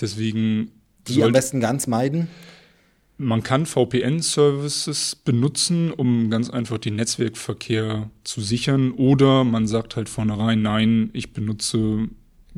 Deswegen. 0.00 0.70
Die 1.08 1.22
am 1.22 1.32
besten 1.32 1.60
ganz 1.60 1.86
meiden? 1.86 2.28
Man 3.16 3.42
kann 3.42 3.66
VPN-Services 3.66 5.16
benutzen, 5.16 5.90
um 5.90 6.30
ganz 6.30 6.48
einfach 6.48 6.78
den 6.78 6.96
Netzwerkverkehr 6.96 8.10
zu 8.24 8.40
sichern. 8.40 8.92
Oder 8.92 9.44
man 9.44 9.66
sagt 9.66 9.96
halt 9.96 10.08
vornherein, 10.08 10.62
nein, 10.62 11.10
ich 11.12 11.32
benutze 11.32 12.08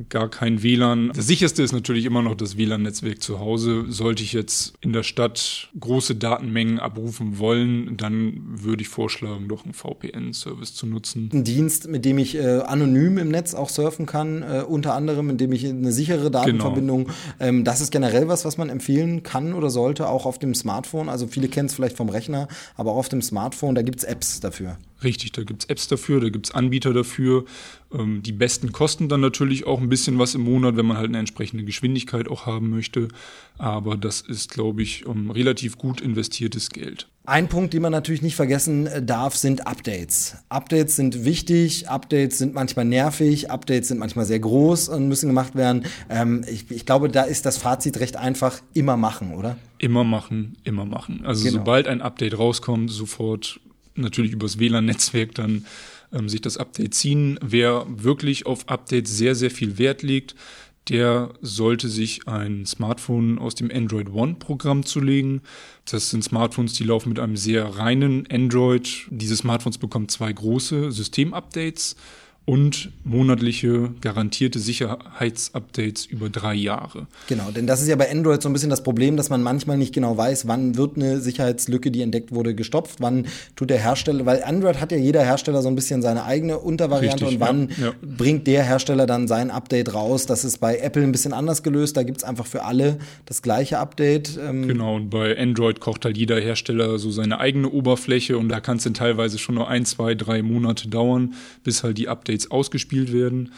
gar 0.09 0.29
kein 0.29 0.63
WLAN. 0.63 1.13
Das 1.15 1.27
sicherste 1.27 1.63
ist 1.63 1.73
natürlich 1.73 2.05
immer 2.05 2.23
noch 2.23 2.35
das 2.35 2.57
WLAN-Netzwerk 2.57 3.23
zu 3.23 3.41
Hause. 3.41 3.85
Sollte 3.89 4.23
ich 4.23 4.33
jetzt 4.33 4.75
in 4.81 4.93
der 4.93 5.03
Stadt 5.03 5.69
große 5.79 6.15
Datenmengen 6.15 6.79
abrufen 6.79 7.39
wollen, 7.39 7.97
dann 7.97 8.41
würde 8.45 8.83
ich 8.83 8.89
vorschlagen, 8.89 9.49
doch 9.49 9.65
einen 9.65 9.75
VPN-Service 9.75 10.75
zu 10.75 10.87
nutzen. 10.87 11.31
Ein 11.33 11.45
Dienst, 11.45 11.89
mit 11.89 12.05
dem 12.05 12.19
ich 12.19 12.37
äh, 12.37 12.61
anonym 12.61 13.19
im 13.19 13.29
Netz 13.29 13.55
auch 13.55 13.69
surfen 13.69 14.07
kann, 14.07 14.43
äh, 14.43 14.65
unter 14.67 14.95
anderem, 14.95 15.31
indem 15.31 15.53
ich 15.53 15.67
eine 15.67 15.93
sichere 15.93 16.31
Datenverbindung, 16.31 17.05
genau. 17.05 17.17
ähm, 17.41 17.65
das 17.65 17.81
ist 17.81 17.91
generell 17.91 18.29
was, 18.29 18.45
was 18.45 18.57
man 18.57 18.71
empfehlen 18.71 19.23
kann 19.23 19.53
oder 19.53 19.71
sollte, 19.71 20.09
auch 20.09 20.27
auf 20.27 20.39
dem 20.39 20.55
Smartphone. 20.55 21.09
Also 21.09 21.27
viele 21.27 21.49
kennen 21.49 21.67
es 21.67 21.75
vielleicht 21.75 21.97
vom 21.97 22.09
Rechner, 22.09 22.49
aber 22.77 22.93
auch 22.93 22.97
auf 22.97 23.09
dem 23.09 23.23
Smartphone, 23.23 23.75
da 23.75 23.83
gibt 23.83 23.99
es 23.99 24.05
Apps 24.05 24.41
dafür. 24.41 24.79
Richtig, 25.05 25.33
da 25.33 25.43
gibt 25.43 25.63
es 25.65 25.69
Apps 25.69 25.89
dafür, 25.89 26.21
da 26.21 26.29
gibt 26.29 26.47
es 26.47 26.55
Anbieter 26.55 26.93
dafür. 26.93 27.45
Ähm, 27.93 28.23
die 28.23 28.33
besten 28.33 28.73
kosten 28.73 29.09
dann 29.09 29.21
natürlich 29.21 29.67
auch 29.67 29.81
ein 29.81 29.89
bisschen 29.89 30.19
was 30.19 30.35
im 30.35 30.43
Monat, 30.43 30.77
wenn 30.77 30.87
man 30.87 30.97
halt 30.97 31.09
eine 31.09 31.19
entsprechende 31.19 31.65
Geschwindigkeit 31.65 32.29
auch 32.29 32.47
haben 32.47 32.71
möchte. 32.71 33.09
Aber 33.59 33.97
das 33.97 34.21
ist, 34.21 34.51
glaube 34.51 34.83
ich, 34.83 35.07
um, 35.07 35.31
relativ 35.31 35.79
gut 35.79 36.01
investiertes 36.01 36.71
Geld. 36.71 37.09
Ein 37.25 37.49
Punkt, 37.49 37.73
den 37.73 37.83
man 37.83 37.93
natürlich 37.93 38.23
nicht 38.23 38.35
vergessen 38.35 38.89
äh, 38.89 39.01
darf, 39.01 39.37
sind 39.37 39.67
Updates. 39.67 40.37
Updates 40.49 40.97
sind 40.97 41.25
wichtig, 41.25 41.89
Updates 41.89 42.39
sind 42.39 42.53
manchmal 42.55 42.85
nervig, 42.85 43.49
Updates 43.49 43.89
sind 43.89 43.99
manchmal 43.99 44.25
sehr 44.25 44.41
groß 44.41 44.89
und 44.89 45.07
müssen 45.07 45.29
gemacht 45.29 45.55
werden. 45.55 45.85
Ähm, 46.11 46.45
ich, 46.49 46.69
ich, 46.71 46.85
glaube, 46.85 47.09
da 47.09 47.23
ist 47.23 47.47
das 47.47 47.59
Fazit 47.59 48.01
recht 48.01 48.17
einfach, 48.17 48.61
immer 48.75 48.97
machen, 48.97 49.35
oder? 49.35 49.57
Immer 49.79 50.03
machen, 50.03 50.57
immer 50.65 50.85
machen. 50.85 51.21
Also 51.25 51.45
genau. 51.45 51.59
sobald 51.59 51.87
ein 51.87 52.03
Update 52.03 52.37
rauskommt, 52.37 52.91
sofort 52.91 53.61
natürlich 53.95 54.33
übers 54.33 54.59
WLAN-Netzwerk 54.59 55.35
dann 55.35 55.67
ähm, 56.13 56.29
sich 56.29 56.41
das 56.41 56.57
Update 56.57 56.95
ziehen. 56.95 57.39
Wer 57.43 57.87
wirklich 57.89 58.47
auf 58.47 58.69
Updates 58.69 59.17
sehr, 59.17 59.35
sehr 59.35 59.51
viel 59.51 59.79
Wert 59.79 60.03
legt, 60.03 60.35
der 60.89 61.33
sollte 61.41 61.89
sich 61.89 62.27
ein 62.27 62.67
Smartphone 62.67 63.39
aus 63.39 63.55
dem 63.55 63.71
Android 63.71 64.13
One 64.13 64.35
Programm 64.35 64.85
zulegen. 64.85 65.43
Das 65.89 66.11
sind 66.11 66.25
Smartphones, 66.25 66.75
die 66.75 66.85
laufen 66.85 67.11
mit 67.11 67.21
einem 67.21 67.37
sehr 67.37 67.65
reinen 67.65 68.27
Android. 68.31 69.07
Diese 69.11 69.37
Smartphones 69.37 69.79
bekommen 69.79 70.09
zwei 70.09 70.33
große 70.33 70.91
Systemupdates 70.91 71.97
und 72.45 72.91
monatliche 73.05 73.91
garantierte 74.01 74.59
Sicherheitsupdates 74.59 76.07
über 76.07 76.29
drei 76.29 76.55
Jahre. 76.55 77.07
Genau, 77.29 77.53
denn 77.53 77.69
das 77.69 77.81
ist 77.81 77.89
ja 77.89 77.95
bei 77.95 78.11
Android 78.11 78.43
so 78.43 78.49
ein 78.49 78.53
bisschen 78.53 78.71
das 78.71 78.83
Problem, 78.83 79.17
dass 79.17 79.31
man 79.31 79.43
manchmal 79.43 79.79
nicht 79.79 79.95
genau 79.95 80.17
weiß, 80.17 80.49
wann 80.49 80.77
wird 80.77 80.97
eine 80.97 81.21
Sicherheitslücke, 81.21 81.93
die 81.93 82.03
entdeckt 82.03 82.33
wurde, 82.33 82.57
gestopft, 82.57 82.97
wann 83.01 83.27
tut 83.55 83.71
der 83.71 83.79
Hersteller, 83.79 84.27
weil 84.27 84.43
Android 84.43 84.81
hat 84.81 84.91
ja 84.91 84.99
jeder 84.99 85.23
Hersteller 85.23 85.63
so 85.63 85.69
ein 85.69 85.77
bisschen 85.77 86.03
seine 86.03 86.25
eigene 86.25 86.59
Untervariante 86.59 87.27
Richtig, 87.27 87.41
und 87.41 87.47
wann 87.47 87.69
ja, 87.81 87.87
ja. 87.87 87.93
bringt 88.03 88.49
der 88.49 88.65
Hersteller 88.65 89.07
dann 89.07 89.29
sein 89.29 89.53
Update 89.53 89.95
raus. 89.95 90.27
Das 90.27 90.45
ist 90.45 90.59
bei 90.59 90.79
Apple 90.79 91.05
ein 91.05 91.13
bisschen 91.13 91.33
anders 91.33 91.63
gelöst, 91.63 91.97
da 91.97 92.03
gibt 92.03 92.19
es 92.19 92.25
einfach 92.25 92.47
für 92.47 92.65
alle 92.65 92.99
das 93.25 93.43
gleiche 93.43 93.79
Update. 93.79 94.37
Ähm 94.43 94.67
genau, 94.67 94.97
und 94.97 95.11
bei 95.11 95.39
Android 95.39 95.79
kocht 95.79 96.05
halt 96.05 96.17
jeder 96.17 96.41
Hersteller 96.41 96.99
so 96.99 97.13
seine 97.13 97.39
eigene 97.39 97.71
Oberfläche 97.71 98.37
und 98.37 98.49
da 98.49 98.59
kann 98.59 98.79
es 98.79 98.85
dann 98.85 98.95
teilweise 98.95 99.39
schon 99.39 99.55
nur 99.55 99.69
ein, 99.69 99.85
zwei, 99.85 100.17
drei 100.17 100.43
Monate 100.43 100.89
dauern, 100.89 101.35
bis 101.63 101.85
halt 101.85 101.99
die 101.99 102.09
Updates 102.09 102.32
ausgespielt 102.51 103.13
werden. 103.13 103.53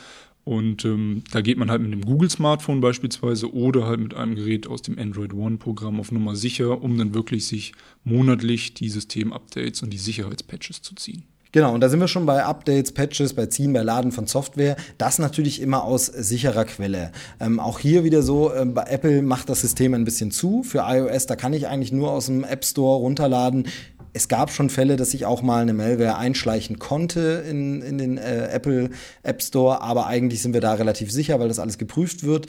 Und 0.44 0.84
ähm, 0.84 1.22
da 1.32 1.40
geht 1.40 1.56
man 1.56 1.70
halt 1.70 1.80
mit 1.80 1.92
dem 1.92 2.02
Google-Smartphone 2.02 2.82
beispielsweise 2.82 3.52
oder 3.54 3.86
halt 3.86 4.00
mit 4.00 4.14
einem 4.14 4.34
Gerät 4.34 4.66
aus 4.66 4.82
dem 4.82 4.98
Android 4.98 5.32
One-Programm 5.32 5.98
auf 5.98 6.12
Nummer 6.12 6.36
sicher, 6.36 6.82
um 6.82 6.98
dann 6.98 7.14
wirklich 7.14 7.46
sich 7.46 7.72
monatlich 8.04 8.74
die 8.74 8.90
System-Updates 8.90 9.82
und 9.82 9.90
die 9.90 9.98
Sicherheitspatches 9.98 10.82
zu 10.82 10.94
ziehen. 10.96 11.24
Genau, 11.54 11.72
und 11.72 11.80
da 11.80 11.88
sind 11.88 12.00
wir 12.00 12.08
schon 12.08 12.26
bei 12.26 12.44
Updates, 12.44 12.90
Patches, 12.90 13.32
bei 13.32 13.46
Ziehen, 13.46 13.72
bei 13.72 13.82
Laden 13.82 14.10
von 14.10 14.26
Software. 14.26 14.76
Das 14.98 15.20
natürlich 15.20 15.62
immer 15.62 15.84
aus 15.84 16.06
sicherer 16.06 16.64
Quelle. 16.64 17.12
Ähm, 17.38 17.60
auch 17.60 17.78
hier 17.78 18.02
wieder 18.02 18.22
so, 18.22 18.52
äh, 18.52 18.64
bei 18.66 18.82
Apple 18.82 19.22
macht 19.22 19.48
das 19.48 19.60
System 19.60 19.94
ein 19.94 20.04
bisschen 20.04 20.32
zu. 20.32 20.64
Für 20.64 20.80
iOS, 20.84 21.26
da 21.26 21.36
kann 21.36 21.52
ich 21.52 21.68
eigentlich 21.68 21.92
nur 21.92 22.10
aus 22.10 22.26
dem 22.26 22.42
App 22.42 22.64
Store 22.64 22.98
runterladen. 22.98 23.68
Es 24.16 24.28
gab 24.28 24.50
schon 24.50 24.70
Fälle, 24.70 24.96
dass 24.96 25.12
ich 25.12 25.26
auch 25.26 25.42
mal 25.42 25.60
eine 25.60 25.74
Malware 25.74 26.16
einschleichen 26.16 26.78
konnte 26.78 27.44
in, 27.50 27.82
in 27.82 27.98
den 27.98 28.16
äh, 28.16 28.46
Apple 28.46 28.90
App 29.24 29.42
Store, 29.42 29.82
aber 29.82 30.06
eigentlich 30.06 30.40
sind 30.40 30.54
wir 30.54 30.60
da 30.60 30.74
relativ 30.74 31.10
sicher, 31.10 31.40
weil 31.40 31.48
das 31.48 31.58
alles 31.58 31.78
geprüft 31.78 32.22
wird. 32.22 32.46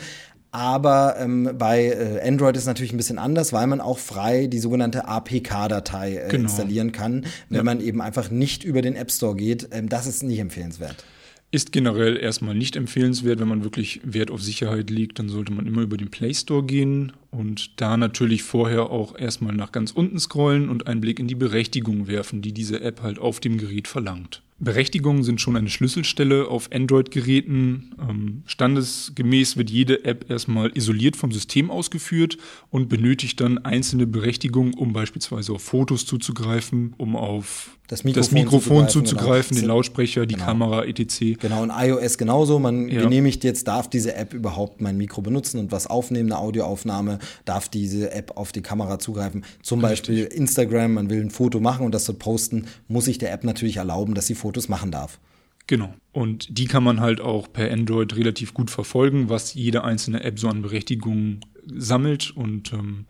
Aber 0.51 1.17
ähm, 1.19 1.49
bei 1.57 1.87
äh, 1.87 2.25
Android 2.25 2.55
ist 2.55 2.65
natürlich 2.65 2.93
ein 2.93 2.97
bisschen 2.97 3.19
anders, 3.19 3.51
weil 3.51 3.67
man 3.67 3.81
auch 3.81 3.97
frei 3.97 4.47
die 4.47 4.59
sogenannte 4.59 5.05
APK-Datei 5.05 6.15
äh, 6.15 6.29
genau. 6.29 6.43
installieren 6.43 6.93
kann, 6.93 7.25
wenn 7.49 7.57
ja. 7.57 7.63
man 7.63 7.81
eben 7.81 7.99
einfach 7.99 8.29
nicht 8.29 8.63
über 8.63 8.81
den 8.81 8.95
App 8.95 9.11
Store 9.11 9.35
geht. 9.35 9.67
Ähm, 9.71 9.89
das 9.89 10.07
ist 10.07 10.23
nicht 10.23 10.39
empfehlenswert. 10.39 11.03
Ist 11.51 11.71
generell 11.71 12.17
erstmal 12.17 12.55
nicht 12.55 12.75
empfehlenswert, 12.75 13.39
wenn 13.39 13.47
man 13.47 13.63
wirklich 13.63 14.01
Wert 14.03 14.29
auf 14.29 14.41
Sicherheit 14.41 14.89
legt, 14.89 15.19
dann 15.19 15.29
sollte 15.29 15.53
man 15.53 15.65
immer 15.65 15.81
über 15.81 15.95
den 15.95 16.11
Play 16.11 16.33
Store 16.33 16.63
gehen 16.63 17.13
und 17.31 17.79
da 17.79 17.95
natürlich 17.95 18.43
vorher 18.43 18.89
auch 18.89 19.17
erstmal 19.17 19.55
nach 19.55 19.71
ganz 19.71 19.91
unten 19.91 20.19
scrollen 20.19 20.69
und 20.69 20.87
einen 20.87 21.01
Blick 21.01 21.19
in 21.19 21.27
die 21.27 21.35
Berechtigung 21.35 22.07
werfen, 22.07 22.41
die 22.41 22.51
diese 22.51 22.81
App 22.81 23.01
halt 23.01 23.19
auf 23.19 23.39
dem 23.39 23.57
Gerät 23.57 23.87
verlangt. 23.87 24.41
Berechtigungen 24.57 25.23
sind 25.23 25.41
schon 25.41 25.57
eine 25.57 25.69
Schlüsselstelle 25.69 26.47
auf 26.47 26.69
Android-Geräten. 26.71 27.93
Ähm, 27.99 28.43
standesgemäß 28.45 29.57
wird 29.57 29.69
jede 29.69 30.05
App 30.05 30.29
erstmal 30.29 30.71
isoliert 30.75 31.17
vom 31.17 31.33
System 31.33 31.69
ausgeführt 31.69 32.37
und 32.69 32.87
benötigt 32.87 33.41
dann 33.41 33.57
einzelne 33.57 34.07
Berechtigungen, 34.07 34.73
um 34.73 34.93
beispielsweise 34.93 35.51
auf 35.51 35.61
Fotos 35.61 36.05
zuzugreifen, 36.05 36.93
um 36.97 37.17
auf 37.17 37.75
das 37.87 38.03
Mikrofon, 38.03 38.23
das 38.23 38.31
Mikrofon 38.31 38.89
zuzugreifen, 38.89 39.05
zuzugreifen 39.05 39.55
genau. 39.57 39.61
den 39.61 39.67
Lautsprecher, 39.67 40.25
die 40.25 40.33
genau. 40.35 40.45
Kamera, 40.45 40.85
etc. 40.85 41.37
Genau, 41.39 41.61
und 41.61 41.71
iOS 41.71 42.17
genauso. 42.17 42.57
Man 42.57 42.87
ja. 42.87 43.01
genehmigt 43.01 43.43
jetzt, 43.43 43.67
darf 43.67 43.89
diese 43.89 44.15
App 44.15 44.33
überhaupt 44.33 44.81
mein 44.81 44.97
Mikro 44.97 45.21
benutzen 45.21 45.59
und 45.59 45.71
was 45.71 45.85
aufnehmen, 45.85 46.31
eine 46.31 46.41
Audioaufnahme, 46.41 47.19
darf 47.45 47.69
diese 47.69 48.11
App 48.11 48.37
auf 48.37 48.51
die 48.51 48.61
Kamera 48.61 48.97
zugreifen. 48.97 49.45
Zum 49.61 49.85
Richtig. 49.85 50.15
Beispiel 50.15 50.23
Instagram, 50.25 50.93
man 50.93 51.09
will 51.11 51.21
ein 51.21 51.29
Foto 51.29 51.59
machen 51.59 51.85
und 51.85 51.93
das 51.93 52.05
dort 52.05 52.17
posten, 52.17 52.65
muss 52.87 53.07
ich 53.07 53.19
der 53.19 53.31
App 53.31 53.43
natürlich 53.43 53.77
erlauben, 53.77 54.15
dass 54.15 54.25
sie 54.25 54.35
Fotos 54.45 54.69
machen 54.69 54.91
darf. 54.91 55.19
Genau. 55.65 55.95
Und 56.11 56.59
die 56.59 56.65
kann 56.65 56.83
man 56.83 56.99
halt 56.99 57.19
auch 57.19 57.51
per 57.51 57.71
Android 57.71 58.15
relativ 58.15 58.53
gut 58.53 58.69
verfolgen, 58.69 59.27
was 59.27 59.55
jede 59.55 59.83
einzelne 59.83 60.23
App 60.23 60.37
so 60.37 60.47
an 60.49 60.61
Berechtigungen 60.61 61.39
sammelt 61.65 62.29
und 62.29 62.71
ähm, 62.71 63.05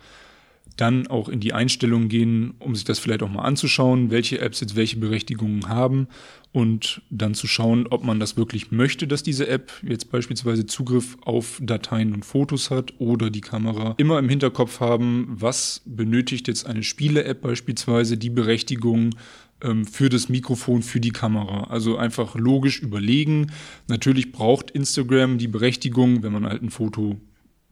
dann 0.78 1.08
auch 1.08 1.28
in 1.28 1.42
die 1.42 1.52
Einstellungen 1.52 2.08
gehen, 2.08 2.54
um 2.60 2.74
sich 2.74 2.86
das 2.86 3.00
vielleicht 3.00 3.24
auch 3.24 3.30
mal 3.30 3.44
anzuschauen, 3.44 4.12
welche 4.12 4.40
Apps 4.40 4.62
jetzt 4.62 4.78
welche 4.78 4.98
Berechtigungen 4.98 5.68
haben 5.68 6.08
und 6.52 7.02
dann 7.10 7.34
zu 7.34 7.48
schauen, 7.48 7.88
ob 7.88 8.06
man 8.06 8.20
das 8.20 8.38
wirklich 8.38 8.72
möchte, 8.72 9.08
dass 9.08 9.24
diese 9.24 9.48
App 9.50 9.74
jetzt 9.84 10.10
beispielsweise 10.10 10.66
Zugriff 10.66 11.18
auf 11.22 11.60
Dateien 11.62 12.14
und 12.14 12.24
Fotos 12.24 12.72
hat 12.72 12.94
oder 12.98 13.30
die 13.30 13.42
Kamera. 13.42 13.96
Immer 13.98 14.20
im 14.20 14.30
Hinterkopf 14.30 14.80
haben, 14.80 15.28
was 15.30 15.82
benötigt 15.86 16.48
jetzt 16.48 16.66
eine 16.66 16.84
Spiele-App 16.84 17.42
beispielsweise 17.42 18.18
die 18.18 18.30
Berechtigung 18.30 19.16
ähm, 19.62 19.86
für 19.86 20.10
das 20.10 20.30
Mikrofon, 20.30 20.84
für 20.84 21.00
die 21.00 21.12
Kamera. 21.12 21.66
Also 21.66 21.98
einfach 21.98 22.36
logisch 22.36 22.82
überlegen. 22.82 23.52
Natürlich 23.88 24.32
braucht 24.32 24.72
Instagram 24.72 25.38
die 25.38 25.48
Berechtigung, 25.48 26.24
wenn 26.24 26.34
man 26.34 26.46
halt 26.46 26.62
ein 26.62 26.70
Foto 26.70 27.20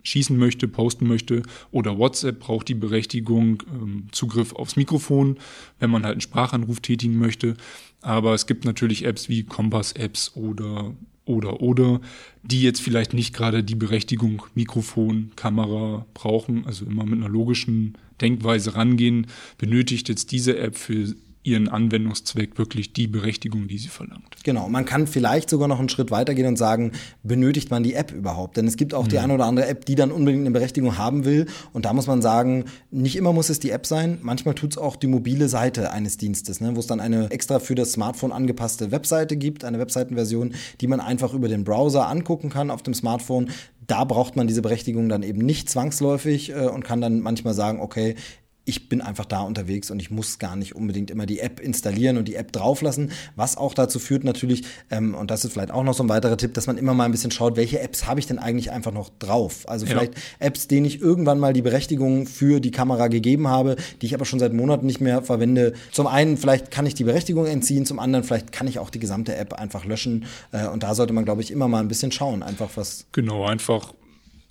schießen 0.04 0.38
möchte, 0.38 0.68
posten 0.68 1.08
möchte. 1.08 1.44
Oder 1.72 1.98
WhatsApp 1.98 2.40
braucht 2.40 2.68
die 2.68 2.76
Berechtigung, 2.76 3.64
ähm, 3.74 4.08
Zugriff 4.12 4.54
aufs 4.54 4.76
Mikrofon, 4.76 5.38
wenn 5.80 5.90
man 5.90 6.04
halt 6.04 6.14
einen 6.14 6.22
Sprachanruf 6.22 6.82
tätigen 6.82 7.18
möchte. 7.18 7.56
Aber 8.02 8.34
es 8.34 8.46
gibt 8.46 8.66
natürlich 8.66 9.06
Apps 9.06 9.30
wie 9.30 9.44
Kompass-Apps 9.44 10.36
oder 10.36 10.94
oder 11.26 11.62
oder, 11.62 12.02
die 12.44 12.62
jetzt 12.62 12.82
vielleicht 12.82 13.14
nicht 13.14 13.34
gerade 13.34 13.64
die 13.64 13.76
Berechtigung 13.76 14.44
Mikrofon, 14.56 15.32
Kamera 15.38 16.06
brauchen, 16.14 16.66
also 16.66 16.86
immer 16.86 17.06
mit 17.06 17.20
einer 17.20 17.30
logischen 17.30 17.98
Denkweise 18.20 18.76
rangehen, 18.76 19.28
benötigt 19.58 20.10
jetzt 20.10 20.34
diese 20.34 20.58
App 20.58 20.76
für 20.76 21.16
ihren 21.44 21.68
Anwendungszweck 21.68 22.58
wirklich 22.58 22.94
die 22.94 23.08
Berechtigung, 23.08 23.68
die 23.68 23.78
sie 23.78 23.90
verlangt. 23.90 24.36
Genau, 24.44 24.70
man 24.70 24.86
kann 24.86 25.08
vielleicht 25.08 25.50
sogar 25.50 25.68
noch 25.68 25.80
einen 25.80 25.90
Schritt 25.90 26.10
weitergehen 26.10 26.48
und 26.48 26.58
sagen, 26.58 26.94
benötigt 27.22 27.70
man 27.70 27.84
die 27.84 27.94
App 27.94 28.12
überhaupt? 28.12 28.58
Denn 28.58 28.66
es 28.66 28.78
gibt 28.78 28.94
auch 28.94 29.06
mhm. 29.06 29.10
die 29.10 29.20
eine 29.20 29.34
oder 29.34 29.46
andere 29.46 29.68
App, 29.68 29.86
die 29.86 29.96
dann 29.96 30.12
unbedingt 30.12 30.44
eine 30.44 30.52
Berechtigung 30.52 30.98
haben 30.98 31.26
will. 31.26 31.48
Und 31.74 31.86
da 31.86 31.94
muss 31.94 32.08
man 32.08 32.22
sagen, 32.22 32.66
nicht 32.92 33.16
immer 33.16 33.34
muss 33.34 33.50
es 33.50 33.60
die 33.60 33.72
App 33.72 33.86
sein, 33.86 34.20
manchmal 34.22 34.56
tut 34.56 34.72
es 34.72 34.78
auch 34.78 34.96
die 34.96 35.08
mobile 35.08 35.50
Seite 35.50 35.92
eines 35.92 36.18
Dienstes, 36.18 36.62
ne, 36.62 36.76
wo 36.76 36.80
es 36.80 36.88
dann 36.88 37.00
eine 37.00 37.30
extra 37.32 37.60
für 37.60 37.76
das 37.76 37.92
Smartphone 37.92 38.32
angepasste 38.32 38.92
Webseite 38.92 39.36
gibt, 39.36 39.66
eine 39.66 39.80
Webseitenversion, 39.80 40.54
die 40.80 40.88
man 40.88 41.02
einfach 41.02 41.34
über 41.34 41.50
den 41.50 41.64
Browser 41.64 42.08
angucken 42.08 42.50
kann 42.50 42.72
auf 42.72 42.84
dem 42.84 42.94
Smartphone 42.94 43.50
da 43.88 44.04
braucht 44.06 44.36
man 44.36 44.48
diese 44.48 44.62
Berechtigung 44.62 45.10
dann 45.10 45.24
eben 45.24 45.42
nicht 45.42 45.70
zwangsläufig 45.70 46.52
äh, 46.52 46.68
und 46.68 46.84
kann 46.84 47.02
dann 47.02 47.20
manchmal 47.20 47.54
sagen, 47.54 47.82
okay, 47.82 48.16
ich 48.66 48.90
bin 48.90 49.02
einfach 49.02 49.26
da 49.26 49.42
unterwegs 49.42 49.92
und 49.92 50.00
ich 50.00 50.10
muss 50.10 50.40
gar 50.40 50.56
nicht 50.56 50.76
unbedingt 50.76 51.12
immer 51.12 51.26
die 51.26 51.40
App 51.40 51.60
installieren 51.60 52.18
und 52.18 52.28
die 52.28 52.36
App 52.36 52.52
drauflassen, 52.52 53.12
was 53.36 53.58
auch 53.58 53.74
dazu 53.74 54.00
führt 54.00 54.24
natürlich, 54.24 54.64
ähm, 54.90 55.16
und 55.16 55.32
das 55.32 55.44
ist 55.44 55.54
vielleicht 55.54 55.72
auch 55.72 55.84
noch 55.84 55.94
so 55.94 56.04
ein 56.04 56.10
weiterer 56.10 56.38
Tipp, 56.38 56.54
dass 56.54 56.68
man 56.68 56.78
immer 56.78 56.94
mal 56.94 57.06
ein 57.06 57.12
bisschen 57.12 57.32
schaut, 57.32 57.58
welche 57.58 57.80
Apps 57.80 58.06
habe 58.06 58.20
ich 58.20 58.28
denn 58.28 58.40
eigentlich 58.40 58.72
einfach 58.72 58.92
noch 58.92 59.10
drauf? 59.20 59.68
Also 59.68 59.86
vielleicht 59.86 60.16
ja. 60.16 60.22
Apps, 60.40 60.68
denen 60.68 60.86
ich 60.86 61.02
irgendwann 61.02 61.40
mal 61.40 61.54
die 61.54 61.62
Berechtigung 61.62 62.26
für 62.26 62.60
die 62.60 62.72
Kamera 62.72 63.08
gegeben 63.08 63.48
habe, 63.48 63.76
die 64.02 64.06
ich 64.06 64.14
aber 64.14 64.26
schon 64.26 64.40
seit 64.40 64.54
Monaten 64.54 64.86
nicht 64.86 65.02
mehr 65.02 65.22
verwende. 65.22 65.74
Zum 65.92 66.08
einen, 66.08 66.38
vielleicht 66.38 66.72
kann 66.72 66.86
ich 66.86 66.96
die 66.96 67.04
Berechtigung 67.04 67.46
entziehen, 67.46 67.86
zum 67.86 68.00
anderen, 68.00 68.24
vielleicht 68.24 68.52
kann 68.52 68.68
ich 68.68 68.80
auch 68.80 68.90
die 68.90 69.00
gesamte 69.00 69.36
App 69.36 69.54
einfach 69.54 69.86
löschen. 69.86 70.26
Äh, 70.52 70.68
und 70.68 70.84
da 70.84 70.96
sollte 70.96 71.14
man, 71.14 71.26
glaube 71.26 71.42
ich, 71.42 71.52
immer 71.52 71.68
mal 71.68 71.80
ein 71.80 71.88
bisschen 71.88 72.12
schauen, 72.12 72.44
einfach 72.44 72.70
was. 72.76 73.06
Genau, 73.12 73.46
einfach 73.46 73.94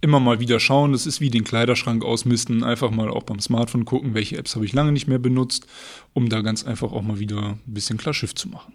immer 0.03 0.21
mal 0.21 0.41
wieder 0.41 0.61
schauen. 0.61 0.93
Das 0.93 1.07
ist 1.07 1.21
wie 1.21 1.31
den 1.31 1.45
Kleiderschrank 1.45 2.05
ausmisten. 2.05 2.63
Einfach 2.63 2.91
mal 2.91 3.09
auch 3.09 3.23
beim 3.23 3.41
Smartphone 3.41 3.87
gucken, 3.87 4.13
welche 4.15 4.37
Apps 4.37 4.55
habe 4.55 4.67
ich 4.67 4.75
lange 4.75 4.93
nicht 4.93 5.09
mehr 5.09 5.19
benutzt, 5.19 5.67
um 6.13 6.29
da 6.29 6.43
ganz 6.43 6.65
einfach 6.65 6.93
auch 6.93 7.03
mal 7.03 7.19
wieder 7.19 7.41
ein 7.41 7.61
bisschen 7.65 7.97
klar 7.97 8.13
Schiff 8.13 8.35
zu 8.35 8.49
machen. 8.49 8.75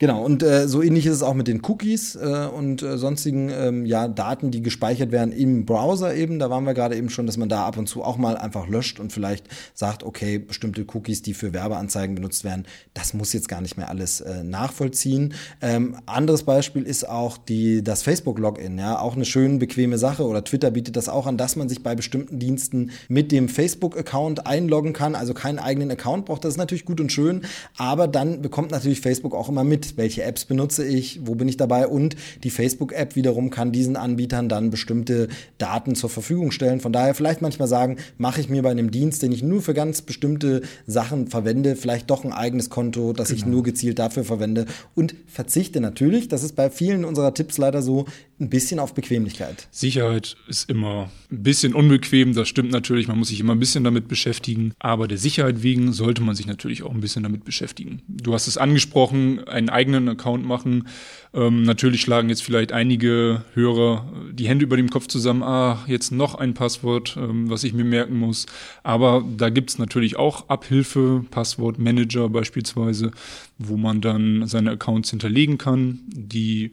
Genau, 0.00 0.24
und 0.24 0.44
äh, 0.44 0.68
so 0.68 0.80
ähnlich 0.80 1.06
ist 1.06 1.14
es 1.14 1.22
auch 1.24 1.34
mit 1.34 1.48
den 1.48 1.60
Cookies 1.64 2.14
äh, 2.14 2.46
und 2.54 2.82
äh, 2.84 2.96
sonstigen 2.98 3.50
ähm, 3.50 3.84
ja, 3.84 4.06
Daten, 4.06 4.52
die 4.52 4.62
gespeichert 4.62 5.10
werden 5.10 5.32
im 5.32 5.66
Browser 5.66 6.14
eben. 6.14 6.38
Da 6.38 6.50
waren 6.50 6.62
wir 6.62 6.74
gerade 6.74 6.96
eben 6.96 7.10
schon, 7.10 7.26
dass 7.26 7.36
man 7.36 7.48
da 7.48 7.66
ab 7.66 7.76
und 7.76 7.88
zu 7.88 8.04
auch 8.04 8.16
mal 8.16 8.36
einfach 8.36 8.68
löscht 8.68 9.00
und 9.00 9.12
vielleicht 9.12 9.46
sagt, 9.74 10.04
okay, 10.04 10.38
bestimmte 10.38 10.86
Cookies, 10.94 11.22
die 11.22 11.34
für 11.34 11.52
Werbeanzeigen 11.52 12.14
benutzt 12.14 12.44
werden, 12.44 12.64
das 12.94 13.12
muss 13.12 13.32
jetzt 13.32 13.48
gar 13.48 13.60
nicht 13.60 13.76
mehr 13.76 13.88
alles 13.88 14.20
äh, 14.20 14.44
nachvollziehen. 14.44 15.34
Ähm, 15.60 15.96
anderes 16.06 16.44
Beispiel 16.44 16.84
ist 16.84 17.08
auch 17.08 17.36
die, 17.36 17.82
das 17.82 18.04
Facebook-Login, 18.04 18.78
ja, 18.78 19.00
auch 19.00 19.16
eine 19.16 19.24
schön 19.24 19.58
bequeme 19.58 19.98
Sache 19.98 20.24
oder 20.24 20.44
Twitter 20.44 20.70
bietet 20.70 20.94
das 20.94 21.08
auch 21.08 21.26
an, 21.26 21.36
dass 21.36 21.56
man 21.56 21.68
sich 21.68 21.82
bei 21.82 21.96
bestimmten 21.96 22.38
Diensten 22.38 22.92
mit 23.08 23.32
dem 23.32 23.48
Facebook-Account 23.48 24.46
einloggen 24.46 24.92
kann, 24.92 25.16
also 25.16 25.34
keinen 25.34 25.58
eigenen 25.58 25.90
Account 25.90 26.26
braucht. 26.26 26.44
Das 26.44 26.54
ist 26.54 26.58
natürlich 26.58 26.84
gut 26.84 27.00
und 27.00 27.10
schön, 27.10 27.42
aber 27.76 28.06
dann 28.06 28.42
bekommt 28.42 28.70
natürlich 28.70 29.00
Facebook 29.00 29.34
auch 29.34 29.48
immer 29.48 29.64
mit, 29.64 29.87
welche 29.96 30.22
Apps 30.22 30.44
benutze 30.44 30.84
ich, 30.84 31.20
wo 31.24 31.34
bin 31.34 31.48
ich 31.48 31.56
dabei 31.56 31.86
und 31.86 32.16
die 32.44 32.50
Facebook-App 32.50 33.16
wiederum 33.16 33.50
kann 33.50 33.72
diesen 33.72 33.96
Anbietern 33.96 34.48
dann 34.48 34.70
bestimmte 34.70 35.28
Daten 35.58 35.94
zur 35.94 36.10
Verfügung 36.10 36.50
stellen. 36.50 36.80
Von 36.80 36.92
daher 36.92 37.14
vielleicht 37.14 37.42
manchmal 37.42 37.68
sagen, 37.68 37.96
mache 38.18 38.40
ich 38.40 38.48
mir 38.48 38.62
bei 38.62 38.70
einem 38.70 38.90
Dienst, 38.90 39.22
den 39.22 39.32
ich 39.32 39.42
nur 39.42 39.62
für 39.62 39.74
ganz 39.74 40.02
bestimmte 40.02 40.62
Sachen 40.86 41.28
verwende, 41.28 41.76
vielleicht 41.76 42.10
doch 42.10 42.24
ein 42.24 42.32
eigenes 42.32 42.70
Konto, 42.70 43.12
das 43.12 43.28
genau. 43.28 43.38
ich 43.38 43.46
nur 43.46 43.62
gezielt 43.62 43.98
dafür 43.98 44.24
verwende 44.24 44.66
und 44.94 45.14
verzichte 45.26 45.80
natürlich, 45.80 46.28
das 46.28 46.42
ist 46.42 46.56
bei 46.56 46.70
vielen 46.70 47.04
unserer 47.04 47.34
Tipps 47.34 47.58
leider 47.58 47.82
so, 47.82 48.06
ein 48.40 48.50
bisschen 48.50 48.78
auf 48.78 48.94
Bequemlichkeit. 48.94 49.68
Sicherheit 49.70 50.36
ist 50.46 50.70
immer 50.70 51.10
ein 51.30 51.42
bisschen 51.42 51.74
unbequem, 51.74 52.34
das 52.34 52.48
stimmt 52.48 52.70
natürlich, 52.70 53.08
man 53.08 53.18
muss 53.18 53.28
sich 53.28 53.40
immer 53.40 53.54
ein 53.54 53.58
bisschen 53.58 53.84
damit 53.84 54.08
beschäftigen, 54.08 54.72
aber 54.78 55.08
der 55.08 55.18
Sicherheit 55.18 55.62
wegen 55.62 55.92
sollte 55.92 56.22
man 56.22 56.34
sich 56.34 56.46
natürlich 56.46 56.82
auch 56.82 56.92
ein 56.92 57.00
bisschen 57.00 57.24
damit 57.24 57.44
beschäftigen. 57.44 58.02
Du 58.06 58.34
hast 58.34 58.46
es 58.46 58.56
angesprochen, 58.56 59.44
einen 59.48 59.70
eigenen 59.70 60.08
Account 60.08 60.44
machen. 60.44 60.88
Ähm, 61.34 61.62
natürlich 61.62 62.00
schlagen 62.00 62.28
jetzt 62.28 62.42
vielleicht 62.42 62.72
einige 62.72 63.44
Hörer 63.54 64.10
die 64.32 64.48
Hände 64.48 64.64
über 64.64 64.76
dem 64.76 64.88
Kopf 64.88 65.08
zusammen, 65.08 65.42
ah, 65.42 65.84
jetzt 65.86 66.12
noch 66.12 66.34
ein 66.36 66.54
Passwort, 66.54 67.16
ähm, 67.18 67.50
was 67.50 67.64
ich 67.64 67.72
mir 67.72 67.84
merken 67.84 68.18
muss. 68.18 68.46
Aber 68.82 69.24
da 69.36 69.50
gibt 69.50 69.70
es 69.70 69.78
natürlich 69.78 70.16
auch 70.16 70.48
Abhilfe, 70.48 71.24
Passwortmanager 71.30 72.28
beispielsweise, 72.28 73.10
wo 73.58 73.76
man 73.76 74.00
dann 74.00 74.46
seine 74.46 74.70
Accounts 74.70 75.10
hinterlegen 75.10 75.58
kann, 75.58 76.00
die 76.08 76.72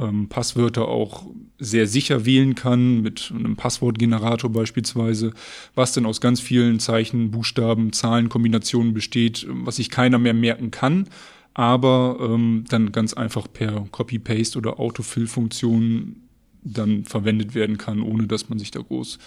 ähm, 0.00 0.28
Passwörter 0.28 0.88
auch 0.88 1.26
sehr 1.58 1.86
sicher 1.86 2.24
wählen 2.24 2.54
kann, 2.54 3.02
mit 3.02 3.32
einem 3.34 3.56
Passwortgenerator 3.56 4.50
beispielsweise, 4.50 5.32
was 5.74 5.92
dann 5.92 6.06
aus 6.06 6.20
ganz 6.20 6.40
vielen 6.40 6.80
Zeichen, 6.80 7.30
Buchstaben, 7.30 7.92
Zahlenkombinationen 7.92 8.94
besteht, 8.94 9.46
was 9.48 9.76
sich 9.76 9.90
keiner 9.90 10.18
mehr 10.18 10.34
merken 10.34 10.70
kann, 10.70 11.08
aber 11.54 12.18
ähm, 12.20 12.64
dann 12.68 12.92
ganz 12.92 13.14
einfach 13.14 13.46
per 13.52 13.86
Copy-Paste 13.90 14.58
oder 14.58 14.80
Autofill-Funktion 14.80 16.16
dann 16.62 17.04
verwendet 17.04 17.54
werden 17.54 17.78
kann, 17.78 18.02
ohne 18.02 18.26
dass 18.26 18.48
man 18.48 18.58
sich 18.58 18.70
da 18.70 18.80
groß 18.80 19.18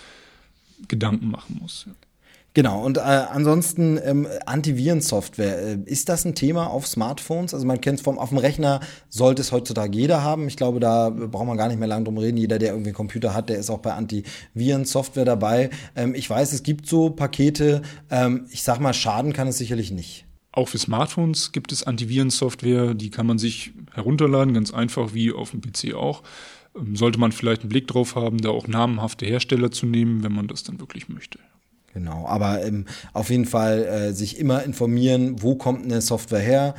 Gedanken 0.87 1.29
machen 1.29 1.57
muss. 1.61 1.85
Ja. 1.87 1.93
Genau, 2.55 2.83
und 2.83 2.97
äh, 2.97 3.01
ansonsten 3.01 3.99
ähm, 4.03 4.27
Antivirensoftware, 4.45 5.57
äh, 5.57 5.77
ist 5.85 6.07
das 6.07 6.23
ein 6.23 6.35
Thema 6.35 6.67
auf 6.67 6.85
Smartphones? 6.85 7.55
Also 7.55 7.65
man 7.65 7.81
kennt 7.81 7.97
es 7.97 8.05
vom 8.05 8.19
auf 8.19 8.29
dem 8.29 8.37
Rechner, 8.37 8.79
sollte 9.09 9.41
es 9.41 9.51
heutzutage 9.51 9.97
jeder 9.97 10.21
haben. 10.21 10.47
Ich 10.47 10.55
glaube, 10.55 10.79
da 10.79 11.09
braucht 11.09 11.47
man 11.47 11.57
gar 11.57 11.67
nicht 11.67 11.79
mehr 11.79 11.87
lange 11.87 12.03
drum 12.03 12.19
reden. 12.19 12.37
Jeder, 12.37 12.59
der 12.59 12.69
irgendwie 12.69 12.89
einen 12.89 12.95
Computer 12.95 13.33
hat, 13.33 13.49
der 13.49 13.57
ist 13.57 13.71
auch 13.71 13.79
bei 13.79 13.93
Antivirensoftware 13.93 15.25
dabei. 15.25 15.71
Ähm, 15.95 16.13
ich 16.13 16.29
weiß, 16.29 16.53
es 16.53 16.61
gibt 16.61 16.85
so 16.85 17.09
Pakete. 17.09 17.81
Ähm, 18.11 18.45
ich 18.51 18.61
sag 18.61 18.79
mal, 18.79 18.93
schaden 18.93 19.33
kann 19.33 19.47
es 19.47 19.57
sicherlich 19.57 19.89
nicht. 19.89 20.25
Auch 20.51 20.69
für 20.69 20.77
Smartphones 20.77 21.53
gibt 21.53 21.71
es 21.71 21.81
Antivirensoftware, 21.81 22.93
die 22.93 23.09
kann 23.09 23.25
man 23.25 23.39
sich 23.39 23.73
herunterladen, 23.93 24.53
ganz 24.53 24.71
einfach 24.71 25.15
wie 25.15 25.33
auf 25.33 25.49
dem 25.49 25.61
PC 25.61 25.95
auch. 25.95 26.21
Ähm, 26.77 26.95
sollte 26.95 27.19
man 27.19 27.31
vielleicht 27.31 27.61
einen 27.61 27.69
Blick 27.69 27.87
drauf 27.87 28.15
haben, 28.15 28.37
da 28.37 28.49
auch 28.49 28.67
namenhafte 28.67 29.25
Hersteller 29.25 29.71
zu 29.71 29.87
nehmen, 29.87 30.23
wenn 30.23 30.33
man 30.33 30.47
das 30.47 30.61
dann 30.61 30.79
wirklich 30.79 31.09
möchte. 31.09 31.39
Genau, 31.93 32.25
aber 32.27 32.65
ähm, 32.65 32.85
auf 33.13 33.29
jeden 33.29 33.45
Fall 33.45 33.83
äh, 33.83 34.13
sich 34.13 34.39
immer 34.39 34.63
informieren, 34.63 35.43
wo 35.43 35.55
kommt 35.55 35.83
eine 35.83 36.01
Software 36.01 36.39
her, 36.39 36.73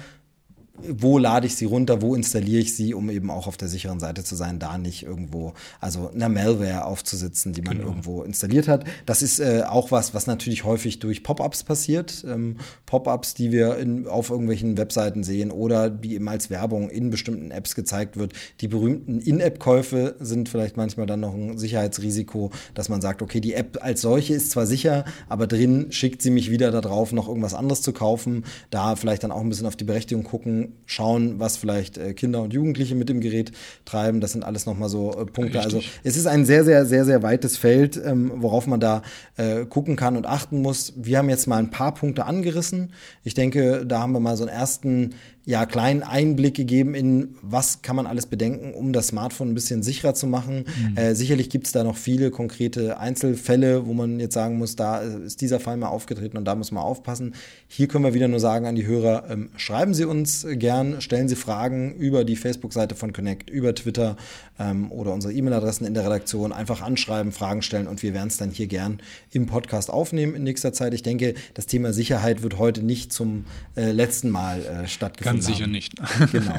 wo 0.77 1.19
lade 1.19 1.47
ich 1.47 1.55
sie 1.55 1.67
runter, 1.67 2.03
wo 2.03 2.17
installiere 2.17 2.61
ich 2.61 2.75
sie, 2.75 2.95
um 2.95 3.09
eben 3.09 3.31
auch 3.31 3.47
auf 3.47 3.57
der 3.57 3.69
sicheren 3.69 4.01
Seite 4.01 4.25
zu 4.25 4.35
sein, 4.35 4.59
da 4.59 4.77
nicht 4.77 5.05
irgendwo, 5.05 5.55
also 5.81 6.11
einer 6.11 6.29
Malware 6.29 6.85
aufzusitzen, 6.85 7.53
die 7.53 7.63
man 7.63 7.77
genau. 7.77 7.91
irgendwo 7.91 8.23
installiert 8.23 8.67
hat. 8.67 8.85
Das 9.07 9.23
ist 9.23 9.39
äh, 9.39 9.63
auch 9.69 9.93
was, 9.93 10.15
was 10.15 10.27
natürlich 10.27 10.65
häufig 10.65 10.99
durch 10.99 11.23
Pop-ups 11.23 11.63
passiert. 11.63 12.25
Ähm, 12.29 12.57
Pop-ups, 12.87 13.35
die 13.35 13.53
wir 13.53 13.79
in, 13.79 14.09
auf 14.09 14.31
irgendwelchen 14.31 14.77
Webseiten 14.77 15.23
sehen 15.23 15.53
oder 15.53 15.91
die 15.91 16.15
eben 16.15 16.29
als 16.29 16.51
Werbung 16.51 16.91
in 16.91 17.11
bestimmten 17.11 17.53
Apps 17.53 17.77
gezeigt 17.77 18.17
wird. 18.17 18.33
Die 18.61 18.69
berühmten 18.69 19.21
In-App-Käufe 19.21 20.17
sind 20.19 20.49
vielleicht 20.49 20.77
manchmal 20.77 21.07
dann 21.07 21.21
noch 21.21 21.35
ein 21.35 21.57
Sicherheitsrisiko, 21.57 22.51
dass 22.75 22.89
man 22.89 23.01
sagt, 23.01 23.23
okay, 23.23 23.41
die 23.41 23.55
App 23.55 23.79
als 23.81 24.01
solche 24.01 24.35
ist 24.35 24.51
zwar 24.51 24.67
sicher, 24.67 25.05
aber 25.29 25.47
drin 25.47 25.87
schickt 25.91 26.21
sie 26.21 26.31
mich 26.31 26.51
wieder 26.51 26.73
darauf, 26.73 27.13
noch 27.13 27.29
irgendwas 27.29 27.55
anderes 27.55 27.81
zu 27.83 27.93
kaufen. 27.93 28.45
Da 28.71 28.97
vielleicht 28.97 29.23
dann 29.23 29.31
auch 29.31 29.41
ein 29.41 29.49
bisschen 29.49 29.67
auf 29.67 29.77
die 29.77 29.85
Berechtigung 29.85 30.25
gucken, 30.25 30.64
schauen, 30.87 31.41
was 31.41 31.57
vielleicht 31.57 31.99
äh, 31.99 32.15
Kinder 32.15 32.43
und 32.43 32.53
Jugendliche 32.53 32.95
mit 32.95 33.09
dem 33.09 33.21
Gerät 33.21 33.53
treiben. 33.85 34.21
Das 34.21 34.33
sind 34.33 34.45
alles 34.45 34.67
nochmal 34.67 34.89
so 34.89 35.13
äh, 35.13 35.27
Punkte. 35.27 35.61
Also 35.61 35.79
Richtig. 35.79 35.95
Also 35.97 36.09
es 36.09 36.17
ist 36.17 36.27
ein 36.27 36.45
sehr, 36.45 36.65
sehr, 36.65 36.87
sehr, 36.87 37.05
sehr 37.05 37.23
weites 37.23 37.57
Feld, 37.57 38.01
ähm, 38.05 38.33
worauf 38.37 38.67
man 38.67 38.81
da 38.81 39.03
äh, 39.37 39.65
gucken 39.65 39.97
kann 39.97 40.17
und 40.17 40.27
achten 40.27 40.63
muss. 40.63 40.93
Wir 40.97 41.19
haben 41.19 41.29
jetzt 41.29 41.47
mal 41.47 41.59
ein 41.59 41.71
paar 41.71 41.95
Punkte 41.95 42.25
angerissen. 42.25 42.93
Ich 43.23 43.35
denke, 43.35 43.85
da 43.87 44.01
haben 44.01 44.13
wir 44.13 44.21
mal 44.21 44.37
so 44.37 44.45
einen 44.45 44.55
ersten 44.55 45.15
ja, 45.47 45.67
kleinen 45.67 46.03
Einblick 46.03 46.55
gegeben 46.55 46.95
in, 46.95 47.35
was 47.43 47.83
kann 47.83 47.97
man 47.97 48.07
alles 48.07 48.27
bedenken, 48.27 48.73
um 48.73 48.95
das 48.95 49.09
Smartphone 49.09 49.51
ein 49.51 49.55
bisschen 49.55 49.83
sicherer 49.83 50.15
zu 50.15 50.27
machen. 50.27 50.65
Mhm. 50.91 50.97
Äh, 50.97 51.15
sicherlich 51.15 51.51
gibt 51.51 51.67
es 51.67 51.73
da 51.73 51.85
noch 51.85 51.97
viele 51.97 52.31
konkrete 52.31 52.99
Einzelfälle, 52.99 53.87
wo 53.87 53.93
man 53.93 54.21
jetzt 54.21 54.33
sagen 54.33 54.57
muss, 54.57 54.75
da 54.75 55.01
ist 55.01 55.43
dieser 55.43 55.61
Fall 55.61 55.77
mal 55.77 55.89
aufgetreten 55.89 56.39
und 56.39 56.47
da 56.47 56.55
muss 56.55 56.73
man 56.73 56.83
aufpassen. 56.83 57.35
Hier 57.69 57.89
können 57.89 58.05
wir 58.05 58.15
wieder 58.15 58.29
nur 58.29 58.41
sagen 58.41 58.67
an 58.67 58.75
die 58.75 58.87
Hörer, 58.87 59.31
ähm, 59.31 59.51
schreiben 59.57 59.93
Sie 59.93 60.07
uns 60.07 60.47
gern, 60.57 61.01
stellen 61.01 61.29
Sie 61.29 61.37
Fragen 61.37 61.95
über 61.95 62.25
die 62.25 62.37
Facebook-Seite 62.37 62.95
von 62.95 63.13
Connect, 63.13 63.51
über 63.51 63.75
Twitter 63.75 64.17
ähm, 64.59 64.91
oder 64.91 65.13
unsere 65.13 65.33
E-Mail-Adressen 65.33 65.87
in 65.87 65.95
der 65.95 66.05
Redaktion. 66.05 66.53
Einfach 66.53 66.83
anschreiben, 66.83 67.33
Fragen 67.33 67.63
stellen 67.63 67.87
und 67.87 68.03
wir 68.03 68.15
werden 68.15 68.29
es 68.29 68.37
dann 68.37 68.51
hier 68.51 68.67
gern 68.67 69.01
im 69.33 69.47
Podcast 69.47 69.91
aufnehmen 69.91 70.35
in 70.35 70.43
nächster 70.45 70.73
Zeit. 70.73 70.95
Ich 70.95 71.03
denke, 71.03 71.35
das 71.55 71.67
Thema 71.67 71.93
Sicherheit 71.93 72.43
wird 72.43 72.59
heute 72.59 72.83
nicht 72.83 73.13
zum 73.13 73.45
äh, 73.77 73.91
letzten 73.93 74.31
Mal 74.31 74.65
äh, 74.65 74.89
stattgefunden 74.89 75.41
Ganz 75.41 75.47
sicher 75.47 75.67
nicht. 75.67 75.95
genau. 76.33 76.59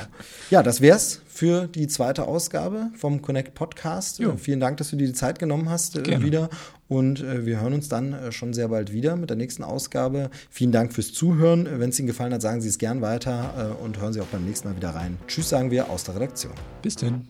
Ja, 0.50 0.64
das 0.64 0.82
wär's 0.82 1.22
für 1.28 1.68
die 1.68 1.88
zweite 1.88 2.24
Ausgabe 2.24 2.92
vom 2.96 3.22
Connect 3.22 3.56
Podcast. 3.56 4.20
Jo. 4.20 4.38
Vielen 4.38 4.62
Dank, 4.62 4.78
dass 4.78 4.92
du 4.92 4.96
dir 4.96 5.08
die 5.08 5.14
Zeit 5.14 5.38
genommen 5.38 5.70
hast 5.70 5.98
äh, 5.98 6.22
wieder. 6.22 6.50
Und 6.88 7.22
äh, 7.22 7.46
wir 7.46 7.62
hören 7.62 7.74
uns 7.74 7.90
dann 7.90 8.14
äh, 8.14 8.32
schon 8.32 8.54
sehr 8.54 8.68
bald 8.68 8.92
wieder 8.92 9.16
mit 9.16 9.30
der 9.30 9.38
nächsten 9.38 9.64
Ausgabe. 9.64 10.30
Vielen 10.50 10.72
Dank 10.72 10.94
fürs 10.94 11.14
Zuhören. 11.14 11.68
Wenn 11.80 11.90
es 11.90 12.00
Ihnen 12.00 12.08
gefallen 12.08 12.34
hat, 12.34 12.42
sagen 12.42 12.62
Sie 12.62 12.70
es 12.70 12.78
gern 12.78 13.02
weiter 13.02 13.76
äh, 13.80 13.84
und 13.84 14.00
hören 14.00 14.14
Sie 14.14 14.22
auch 14.22 14.28
beim 14.28 14.46
nächsten 14.46 14.70
Mal 14.70 14.76
wieder 14.76 14.90
rein. 14.90 15.18
Tschüss, 15.28 15.50
sagen 15.50 15.72
wir 15.72 15.90
aus 15.90 16.04
der 16.04 16.16
Redaktion. 16.16 16.54
Bis 16.82 16.96
denn. 16.96 17.28